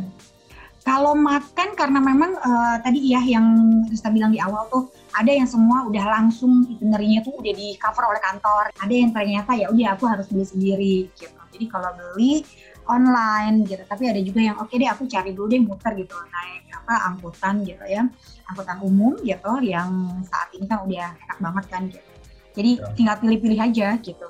kalau 0.84 1.16
makan 1.16 1.80
karena 1.80 2.00
memang 2.04 2.36
uh, 2.44 2.76
tadi 2.84 3.16
ya 3.16 3.24
yang 3.24 3.56
kita 3.88 4.12
bilang 4.12 4.36
di 4.36 4.40
awal 4.44 4.68
tuh 4.68 4.92
Ada 5.14 5.30
yang 5.30 5.46
semua 5.46 5.86
udah 5.88 6.06
langsung 6.10 6.66
itinerary 6.68 7.22
tuh 7.22 7.38
udah 7.38 7.54
di 7.54 7.78
cover 7.78 8.10
oleh 8.10 8.18
kantor. 8.18 8.74
Ada 8.82 8.94
yang 8.98 9.14
ternyata 9.14 9.54
ya 9.54 9.70
udah 9.70 9.94
aku 9.94 10.10
harus 10.10 10.26
beli 10.26 10.42
sendiri 10.42 10.96
gitu. 11.14 11.38
Jadi 11.54 11.66
kalau 11.70 11.94
beli 11.94 12.42
online 12.88 13.68
gitu. 13.68 13.84
Tapi 13.86 14.04
ada 14.10 14.22
juga 14.22 14.40
yang 14.44 14.58
oke 14.60 14.72
okay 14.72 14.82
deh 14.82 14.90
aku 14.90 15.08
cari 15.08 15.32
dulu 15.32 15.48
deh 15.52 15.62
muter 15.62 15.92
gitu 15.96 16.16
naik 16.16 16.68
apa 16.74 16.94
angkutan 17.14 17.64
gitu 17.64 17.84
ya. 17.88 18.04
Angkutan 18.50 18.78
umum 18.84 19.16
gitu 19.22 19.52
yang 19.64 20.22
saat 20.28 20.50
ini 20.56 20.66
kan 20.68 20.84
udah 20.84 21.16
enak 21.16 21.38
banget 21.40 21.66
kan 21.72 21.82
gitu. 21.90 22.10
Jadi 22.54 22.72
ya. 22.78 22.88
tinggal 22.94 23.16
pilih-pilih 23.22 23.60
aja 23.60 23.88
gitu. 24.02 24.28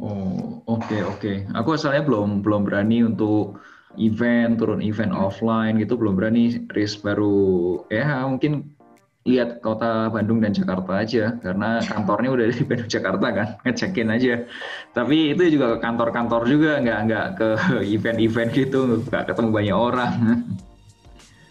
Oh, 0.00 0.64
oke 0.64 0.80
okay, 0.88 1.00
oke. 1.04 1.20
Okay. 1.20 1.36
Aku 1.56 1.76
asalnya 1.76 2.04
belum 2.04 2.40
belum 2.40 2.64
berani 2.64 3.04
untuk 3.04 3.60
event, 4.00 4.56
turun 4.56 4.80
event 4.80 5.12
offline 5.12 5.76
gitu 5.76 5.96
belum 5.96 6.16
berani. 6.16 6.64
Risk 6.72 7.04
baru 7.04 7.80
ya 7.92 8.24
mungkin 8.24 8.79
lihat 9.28 9.60
kota 9.60 10.08
Bandung 10.08 10.40
dan 10.40 10.56
Jakarta 10.56 10.96
aja 10.96 11.36
karena 11.44 11.84
kantornya 11.84 12.30
udah 12.32 12.46
di 12.48 12.64
Bandung 12.64 12.88
Jakarta 12.88 13.26
kan 13.28 13.48
ngecekin 13.68 14.08
aja 14.08 14.48
tapi 14.96 15.36
itu 15.36 15.60
juga 15.60 15.76
ke 15.76 15.78
kantor-kantor 15.84 16.42
juga 16.48 16.80
nggak 16.80 16.98
nggak 17.04 17.26
ke 17.36 17.48
event-event 17.84 18.50
gitu 18.56 19.04
nggak 19.12 19.28
ketemu 19.28 19.48
banyak 19.52 19.76
orang 19.76 20.14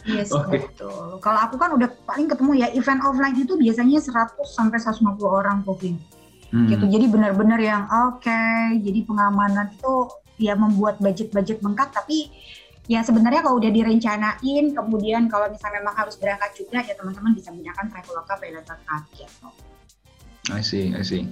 Yes, 0.07 0.31
okay. 0.31 0.63
betul. 0.63 1.19
Kalau 1.21 1.39
aku 1.43 1.59
kan 1.59 1.75
udah 1.75 1.91
paling 2.07 2.31
ketemu 2.31 2.51
ya 2.65 2.67
event 2.71 3.03
offline 3.03 3.35
itu 3.35 3.53
biasanya 3.59 3.99
100 3.99 4.41
sampai 4.47 4.79
150 4.79 5.05
orang 5.27 5.61
Kevin. 5.67 6.01
Hmm. 6.49 6.65
Gitu. 6.65 6.85
Jadi 6.87 7.05
benar-benar 7.11 7.59
yang 7.61 7.83
oke, 7.85 8.23
okay, 8.23 8.79
jadi 8.81 9.05
pengamanan 9.05 9.69
itu 9.69 10.09
ya 10.39 10.55
membuat 10.55 10.97
budget-budget 11.03 11.59
bengkak 11.59 11.91
tapi 11.91 12.31
ya 12.89 13.05
sebenarnya 13.05 13.45
kalau 13.45 13.61
udah 13.61 13.69
direncanain 13.69 14.65
kemudian 14.73 15.29
kalau 15.29 15.45
misalnya 15.45 15.85
memang 15.85 15.95
harus 15.95 16.17
berangkat 16.17 16.57
juga 16.57 16.81
ya 16.81 16.97
teman-teman 16.97 17.37
bisa 17.37 17.53
menggunakan 17.53 17.85
Traveloka 17.85 18.33
Pay 18.41 18.49
Later 18.57 18.77
Card 18.81 19.05
gitu. 19.13 19.47
I 20.49 20.65
see, 20.65 20.89
I 20.97 21.05
see. 21.05 21.29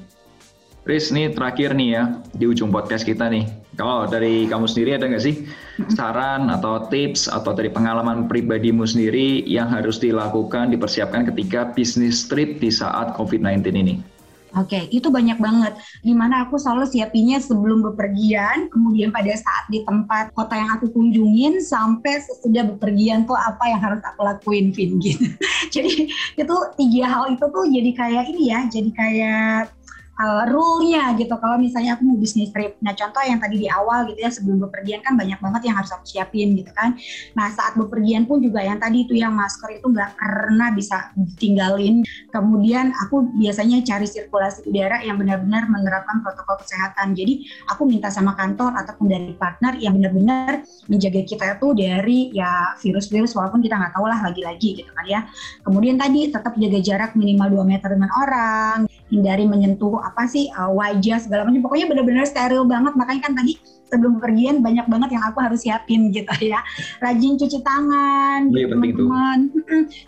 Riz, 0.87 1.11
nih 1.11 1.35
terakhir 1.35 1.75
nih 1.75 1.99
ya 1.99 2.03
di 2.31 2.47
ujung 2.47 2.71
podcast 2.71 3.03
kita 3.03 3.27
nih. 3.27 3.43
Kalau 3.75 4.07
dari 4.07 4.47
kamu 4.47 4.71
sendiri 4.71 4.95
ada 4.95 5.09
nggak 5.11 5.19
sih 5.19 5.43
saran 5.91 6.47
atau 6.47 6.87
tips 6.87 7.27
atau 7.27 7.51
dari 7.51 7.67
pengalaman 7.67 8.29
pribadimu 8.31 8.87
sendiri 8.87 9.43
yang 9.43 9.67
harus 9.67 9.99
dilakukan, 9.99 10.71
dipersiapkan 10.71 11.27
ketika 11.33 11.75
bisnis 11.75 12.29
trip 12.31 12.63
di 12.63 12.71
saat 12.71 13.11
COVID-19 13.19 13.67
ini? 13.75 14.16
Oke, 14.57 14.73
okay, 14.73 14.83
itu 14.89 15.13
banyak 15.13 15.37
banget. 15.37 15.77
Di 16.01 16.17
mana 16.17 16.49
aku 16.49 16.57
selalu 16.57 16.89
siapinya 16.89 17.37
sebelum 17.37 17.85
bepergian, 17.85 18.73
kemudian 18.73 19.13
pada 19.13 19.29
saat 19.37 19.69
di 19.69 19.85
tempat 19.85 20.33
kota 20.33 20.57
yang 20.57 20.73
aku 20.73 20.89
kunjungin, 20.89 21.61
sampai 21.61 22.17
sesudah 22.25 22.65
bepergian 22.73 23.29
tuh 23.29 23.37
apa 23.37 23.69
yang 23.69 23.77
harus 23.77 24.01
aku 24.01 24.25
lakuin, 24.25 24.73
Vin, 24.73 24.97
gitu. 24.97 25.29
jadi 25.73 26.09
itu 26.09 26.55
tiga 26.73 27.05
hal 27.05 27.37
itu 27.37 27.45
tuh 27.45 27.65
jadi 27.69 27.91
kayak 27.93 28.23
ini 28.33 28.43
ya, 28.49 28.59
jadi 28.65 28.89
kayak 28.97 29.77
uh, 30.17 30.43
rule-nya 30.49 31.13
gitu 31.15 31.33
kalau 31.37 31.57
misalnya 31.61 31.95
aku 31.95 32.03
mau 32.05 32.17
bisnis 32.17 32.49
trip. 32.49 32.77
Nah 32.81 32.93
contoh 32.97 33.21
yang 33.21 33.37
tadi 33.37 33.55
di 33.61 33.67
awal 33.69 34.09
gitu 34.09 34.19
ya 34.19 34.31
sebelum 34.33 34.65
bepergian 34.67 35.01
kan 35.05 35.13
banyak 35.13 35.37
banget 35.37 35.61
yang 35.69 35.75
harus 35.77 35.93
aku 35.93 36.05
siapin 36.05 36.57
gitu 36.57 36.71
kan. 36.73 36.97
Nah 37.37 37.53
saat 37.53 37.77
bepergian 37.77 38.25
pun 38.25 38.41
juga 38.41 38.65
yang 38.65 38.81
tadi 38.81 39.05
itu 39.05 39.13
yang 39.13 39.33
masker 39.33 39.77
itu 39.77 39.85
nggak 39.87 40.17
pernah 40.17 40.69
bisa 40.73 41.13
ditinggalin. 41.13 42.01
Kemudian 42.33 42.91
aku 43.05 43.29
biasanya 43.37 43.85
cari 43.85 44.07
sirkulasi 44.09 44.65
udara 44.67 45.01
yang 45.05 45.21
benar-benar 45.21 45.69
menerapkan 45.69 46.25
protokol 46.25 46.59
kesehatan. 46.61 47.13
Jadi 47.13 47.45
aku 47.69 47.85
minta 47.85 48.09
sama 48.09 48.33
kantor 48.33 48.73
ataupun 48.73 49.05
dari 49.07 49.33
partner 49.37 49.77
yang 49.77 49.95
benar-benar 49.95 50.65
menjaga 50.89 51.21
kita 51.23 51.45
itu 51.57 51.67
dari 51.77 52.19
ya 52.33 52.73
virus-virus 52.81 53.37
walaupun 53.37 53.61
kita 53.61 53.77
nggak 53.77 53.93
tahu 53.93 54.05
lah 54.09 54.19
lagi-lagi 54.25 54.81
gitu 54.81 54.91
kan 54.91 55.05
ya. 55.05 55.21
Kemudian 55.61 55.95
tadi 55.99 56.29
tetap 56.31 56.53
jaga 56.57 56.79
jarak 56.81 57.11
minimal 57.13 57.63
2 57.63 57.71
meter 57.71 57.89
dengan 57.93 58.11
orang, 58.17 58.86
hindari 59.07 59.47
menyentuh 59.47 59.99
apa 60.03 60.27
sih 60.27 60.51
uh, 60.51 60.71
wajah 60.71 61.17
segala 61.23 61.47
macam. 61.47 61.63
Pokoknya 61.63 61.87
benar-benar 61.87 62.25
steril 62.27 62.67
banget. 62.67 62.93
Makanya 62.95 63.21
kan 63.27 63.33
tadi 63.37 63.57
sebelum 63.87 64.19
pergian 64.19 64.59
banyak 64.59 64.85
banget 64.87 65.09
yang 65.15 65.23
aku 65.23 65.39
harus 65.39 65.63
siapin 65.63 66.11
gitu 66.11 66.31
ya. 66.43 66.59
Rajin 66.99 67.39
cuci 67.39 67.59
tangan, 67.63 68.51
iya, 68.51 68.67
teman-teman. 68.67 69.39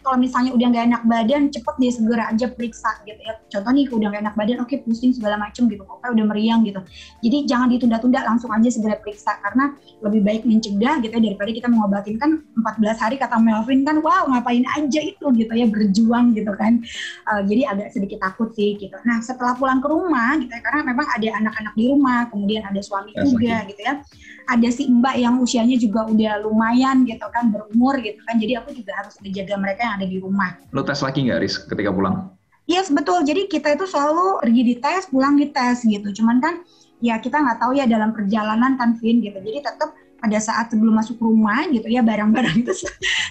Kalau 0.04 0.18
misalnya 0.20 0.52
udah 0.56 0.68
nggak 0.72 0.86
enak 0.92 1.04
badan, 1.08 1.42
cepet 1.52 1.76
deh 1.80 1.92
segera 1.92 2.24
aja 2.32 2.48
periksa 2.52 2.92
gitu 3.08 3.20
ya. 3.20 3.34
Contoh 3.50 3.72
nih, 3.72 3.86
udah 3.90 4.08
nggak 4.12 4.24
enak 4.28 4.36
badan, 4.36 4.58
oke 4.62 4.70
okay, 4.70 4.84
pusing 4.84 5.16
segala 5.16 5.40
macem 5.40 5.68
gitu, 5.72 5.84
pokoknya 5.84 6.12
udah 6.20 6.26
meriang 6.36 6.62
gitu. 6.68 6.80
Jadi 7.24 7.38
jangan 7.48 7.68
ditunda-tunda, 7.72 8.20
langsung 8.28 8.52
aja 8.52 8.70
segera 8.70 9.00
periksa 9.00 9.40
karena 9.42 9.74
lebih 10.00 10.22
baik 10.24 10.44
mencegah 10.48 11.04
gitu 11.04 11.12
ya 11.12 11.22
daripada 11.32 11.52
kita 11.52 11.68
mengobatin 11.68 12.16
kan 12.16 12.40
14 12.56 13.04
hari 13.04 13.16
kata 13.20 13.36
Melvin 13.40 13.84
kan, 13.84 14.00
wow 14.00 14.28
ngapain 14.32 14.64
aja 14.76 15.00
itu 15.04 15.26
gitu 15.36 15.54
ya 15.56 15.68
berjuang 15.68 16.36
gitu 16.36 16.52
kan. 16.56 16.84
Uh, 17.28 17.42
jadi 17.48 17.72
agak 17.72 17.96
sedikit 17.96 18.20
takut 18.24 18.52
sih 18.56 18.76
gitu. 18.80 18.96
Nah 19.04 19.20
setelah 19.24 19.56
pulang 19.56 19.80
ke 19.84 19.88
rumah 19.88 20.40
gitu 20.40 20.52
ya, 20.52 20.62
karena 20.64 20.82
memang 20.92 21.08
ada 21.08 21.28
anak-anak 21.40 21.74
di 21.76 21.84
rumah, 21.92 22.28
kemudian 22.32 22.64
ada 22.64 22.80
suami 22.80 23.12
ya, 23.16 23.24
juga 23.24 23.56
gitu 23.70 23.82
ya. 23.86 24.02
Ada 24.50 24.70
si 24.74 24.90
mbak 24.90 25.16
yang 25.22 25.38
usianya 25.38 25.78
juga 25.78 26.10
udah 26.10 26.42
lumayan 26.42 27.06
gitu 27.06 27.24
kan 27.30 27.54
berumur 27.54 28.02
gitu 28.02 28.18
kan. 28.26 28.42
Jadi 28.42 28.54
aku 28.58 28.74
juga 28.74 28.98
harus 28.98 29.14
menjaga 29.22 29.56
mereka 29.62 29.82
yang 29.86 29.94
ada 30.02 30.08
di 30.10 30.18
rumah. 30.18 30.58
Lo 30.74 30.82
tes 30.82 31.00
lagi 31.06 31.30
nggak 31.30 31.40
Riz 31.40 31.56
ketika 31.70 31.94
pulang? 31.94 32.34
Yes 32.70 32.90
betul. 32.90 33.26
Jadi 33.26 33.50
kita 33.50 33.78
itu 33.78 33.86
selalu 33.90 34.42
pergi 34.42 34.62
di 34.62 34.76
tes 34.78 35.06
pulang 35.10 35.38
di 35.38 35.50
tes 35.50 35.86
gitu. 35.86 36.10
Cuman 36.22 36.38
kan 36.42 36.54
ya 37.00 37.18
kita 37.18 37.40
nggak 37.40 37.58
tahu 37.62 37.78
ya 37.78 37.86
dalam 37.86 38.14
perjalanan 38.14 38.78
kan 38.78 38.98
Vin 38.98 39.22
gitu. 39.22 39.38
Jadi 39.38 39.62
tetap 39.66 39.94
pada 40.20 40.38
saat 40.38 40.70
sebelum 40.70 41.00
masuk 41.00 41.18
rumah 41.18 41.66
gitu 41.72 41.88
ya 41.88 42.04
barang-barang 42.04 42.60
itu 42.60 42.72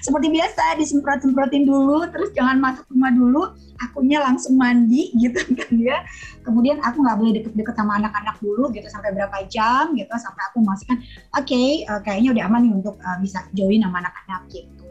seperti 0.05 0.29
biasa 0.33 0.81
disemprot-semprotin 0.81 1.68
dulu 1.68 2.09
terus 2.09 2.33
jangan 2.33 2.57
masuk 2.59 2.85
rumah 2.90 3.12
dulu 3.12 3.42
akunya 3.79 4.18
langsung 4.24 4.57
mandi 4.59 5.12
gitu 5.14 5.38
kan 5.61 5.72
ya 5.77 6.03
kemudian 6.42 6.81
aku 6.81 7.05
nggak 7.05 7.16
boleh 7.20 7.33
deket-deket 7.40 7.74
sama 7.77 8.01
anak-anak 8.01 8.37
dulu 8.40 8.72
gitu 8.72 8.88
sampai 8.88 9.12
berapa 9.14 9.37
jam 9.46 9.92
gitu 9.94 10.11
sampai 10.16 10.42
aku 10.51 10.64
memastikan 10.64 10.98
oke 11.37 11.44
okay, 11.46 11.85
uh, 11.87 11.96
eh, 11.96 12.01
kayaknya 12.03 12.35
udah 12.35 12.44
aman 12.48 12.61
nih 12.66 12.72
untuk 12.74 12.96
uh, 13.05 13.18
bisa 13.20 13.44
join 13.53 13.85
sama 13.85 14.03
anak-anak 14.03 14.42
gitu 14.51 14.88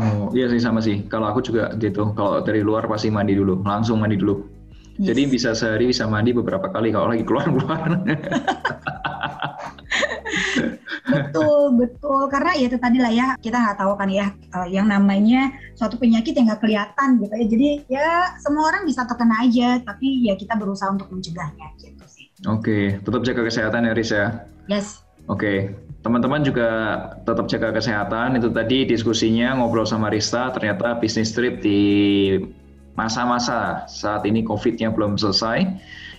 Oh 0.00 0.32
iya 0.32 0.48
sih 0.48 0.62
sama 0.62 0.80
sih. 0.80 1.04
Kalau 1.12 1.28
aku 1.28 1.44
juga 1.44 1.74
gitu. 1.76 2.14
Kalau 2.16 2.40
dari 2.40 2.64
luar 2.64 2.88
pasti 2.88 3.12
mandi 3.12 3.36
dulu, 3.36 3.60
langsung 3.60 4.00
mandi 4.00 4.16
dulu. 4.16 4.48
Yes. 4.96 5.12
Jadi 5.12 5.22
bisa 5.28 5.50
sehari 5.52 5.90
bisa 5.90 6.08
mandi 6.08 6.30
beberapa 6.32 6.70
kali 6.72 6.94
kalau 6.94 7.12
lagi 7.12 7.26
keluar-keluar. 7.26 7.80
betul 11.12 11.76
betul 11.76 12.22
karena 12.28 12.52
ya 12.56 12.66
itu 12.68 12.78
tadi 12.78 12.98
lah 12.98 13.12
ya 13.12 13.26
kita 13.40 13.56
nggak 13.56 13.78
tahu 13.80 13.92
kan 13.96 14.08
ya 14.08 14.26
uh, 14.54 14.68
yang 14.68 14.86
namanya 14.86 15.50
suatu 15.74 15.96
penyakit 15.96 16.36
yang 16.36 16.50
nggak 16.50 16.62
kelihatan 16.62 17.08
gitu 17.20 17.34
ya 17.34 17.46
jadi 17.46 17.68
ya 17.88 18.08
semua 18.40 18.70
orang 18.70 18.84
bisa 18.84 19.04
terkena 19.04 19.36
aja 19.44 19.80
tapi 19.82 20.26
ya 20.26 20.34
kita 20.36 20.54
berusaha 20.56 20.90
untuk 20.92 21.08
mencegahnya 21.10 21.72
gitu 21.80 22.04
sih 22.06 22.26
oke 22.46 22.62
okay. 22.62 22.84
tetap 23.00 23.22
jaga 23.24 23.42
kesehatan 23.46 23.88
ya 23.88 23.92
Riz 23.96 24.10
ya 24.12 24.26
yes 24.68 25.02
oke 25.26 25.40
okay. 25.40 25.58
Teman-teman 26.00 26.40
juga 26.40 26.68
tetap 27.28 27.44
jaga 27.52 27.76
kesehatan. 27.76 28.40
Itu 28.40 28.48
tadi 28.48 28.88
diskusinya 28.88 29.60
ngobrol 29.60 29.84
sama 29.84 30.08
Rista. 30.08 30.48
Ternyata 30.48 30.96
bisnis 30.96 31.36
trip 31.36 31.60
di 31.60 31.80
masa-masa 32.96 33.84
saat 33.84 34.24
ini 34.24 34.40
COVID-nya 34.40 34.96
belum 34.96 35.20
selesai. 35.20 35.68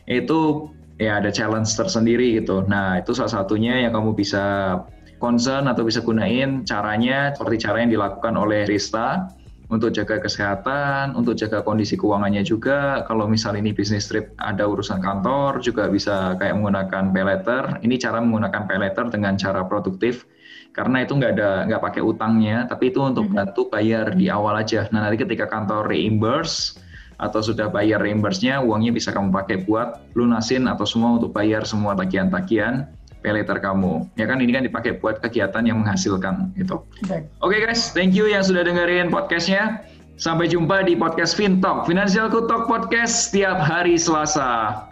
Itu 0.05 0.69
ya 1.01 1.17
ada 1.17 1.33
challenge 1.33 1.73
tersendiri 1.73 2.37
gitu. 2.37 2.61
Nah, 2.69 3.01
itu 3.01 3.17
salah 3.17 3.41
satunya 3.41 3.81
yang 3.81 3.97
kamu 3.97 4.13
bisa 4.13 4.77
concern 5.17 5.65
atau 5.65 5.81
bisa 5.81 6.05
gunain 6.05 6.61
caranya 6.61 7.33
seperti 7.33 7.65
cara 7.65 7.81
yang 7.81 7.89
dilakukan 7.89 8.37
oleh 8.37 8.69
Rista 8.69 9.33
untuk 9.71 9.95
jaga 9.95 10.19
kesehatan, 10.19 11.15
untuk 11.17 11.33
jaga 11.39 11.63
kondisi 11.65 11.97
keuangannya 11.97 12.43
juga. 12.45 13.01
Kalau 13.07 13.25
misal 13.25 13.57
ini 13.57 13.73
bisnis 13.73 14.05
trip 14.11 14.35
ada 14.37 14.67
urusan 14.67 15.01
kantor 15.01 15.63
juga 15.63 15.87
bisa 15.87 16.35
kayak 16.37 16.59
menggunakan 16.59 17.09
pay 17.09 17.23
letter. 17.23 17.63
Ini 17.81 17.95
cara 17.97 18.19
menggunakan 18.21 18.61
pay 18.69 18.77
letter 18.77 19.05
dengan 19.09 19.33
cara 19.39 19.65
produktif 19.65 20.27
karena 20.71 21.03
itu 21.03 21.15
nggak 21.15 21.31
ada 21.39 21.49
nggak 21.67 21.83
pakai 21.83 22.01
utangnya, 22.03 22.67
tapi 22.67 22.91
itu 22.91 22.99
untuk 23.03 23.27
mm-hmm. 23.27 23.39
bantu 23.39 23.61
bayar 23.71 24.11
di 24.15 24.27
awal 24.27 24.59
aja. 24.59 24.87
Nah 24.91 25.07
nanti 25.07 25.19
ketika 25.19 25.47
kantor 25.47 25.87
reimburse 25.87 26.79
atau 27.21 27.39
sudah 27.39 27.69
bayar 27.69 28.01
reimburse-nya, 28.01 28.65
uangnya 28.65 28.91
bisa 28.91 29.13
kamu 29.13 29.29
pakai 29.29 29.63
buat 29.69 30.01
lunasin 30.17 30.65
atau 30.65 30.89
semua 30.89 31.21
untuk 31.21 31.31
bayar 31.31 31.61
semua 31.63 31.93
tagihan-tagihan 31.93 32.89
peleter 33.21 33.61
kamu. 33.61 34.09
Ya 34.17 34.25
kan 34.25 34.41
ini 34.41 34.51
kan 34.51 34.65
dipakai 34.65 34.97
buat 34.97 35.21
kegiatan 35.21 35.61
yang 35.61 35.85
menghasilkan 35.85 36.57
gitu. 36.57 36.81
Oke 37.05 37.29
okay, 37.39 37.59
guys, 37.61 37.93
thank 37.93 38.17
you 38.17 38.25
yang 38.25 38.41
sudah 38.41 38.65
dengerin 38.65 39.13
podcastnya. 39.13 39.85
Sampai 40.21 40.49
jumpa 40.53 40.85
di 40.85 40.93
podcast 40.93 41.33
FinTalk, 41.33 41.89
Financial 41.89 42.29
Talk 42.29 42.69
Podcast 42.69 43.29
setiap 43.29 43.57
hari 43.57 43.97
Selasa. 43.97 44.85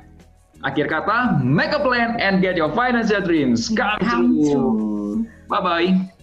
Akhir 0.66 0.90
kata, 0.90 1.38
make 1.46 1.70
a 1.70 1.82
plan 1.82 2.18
and 2.18 2.42
get 2.42 2.58
your 2.58 2.74
financial 2.74 3.22
dreams 3.22 3.70
come, 3.70 4.02
come 4.02 4.34
true. 4.42 5.24
Bye-bye. 5.46 6.19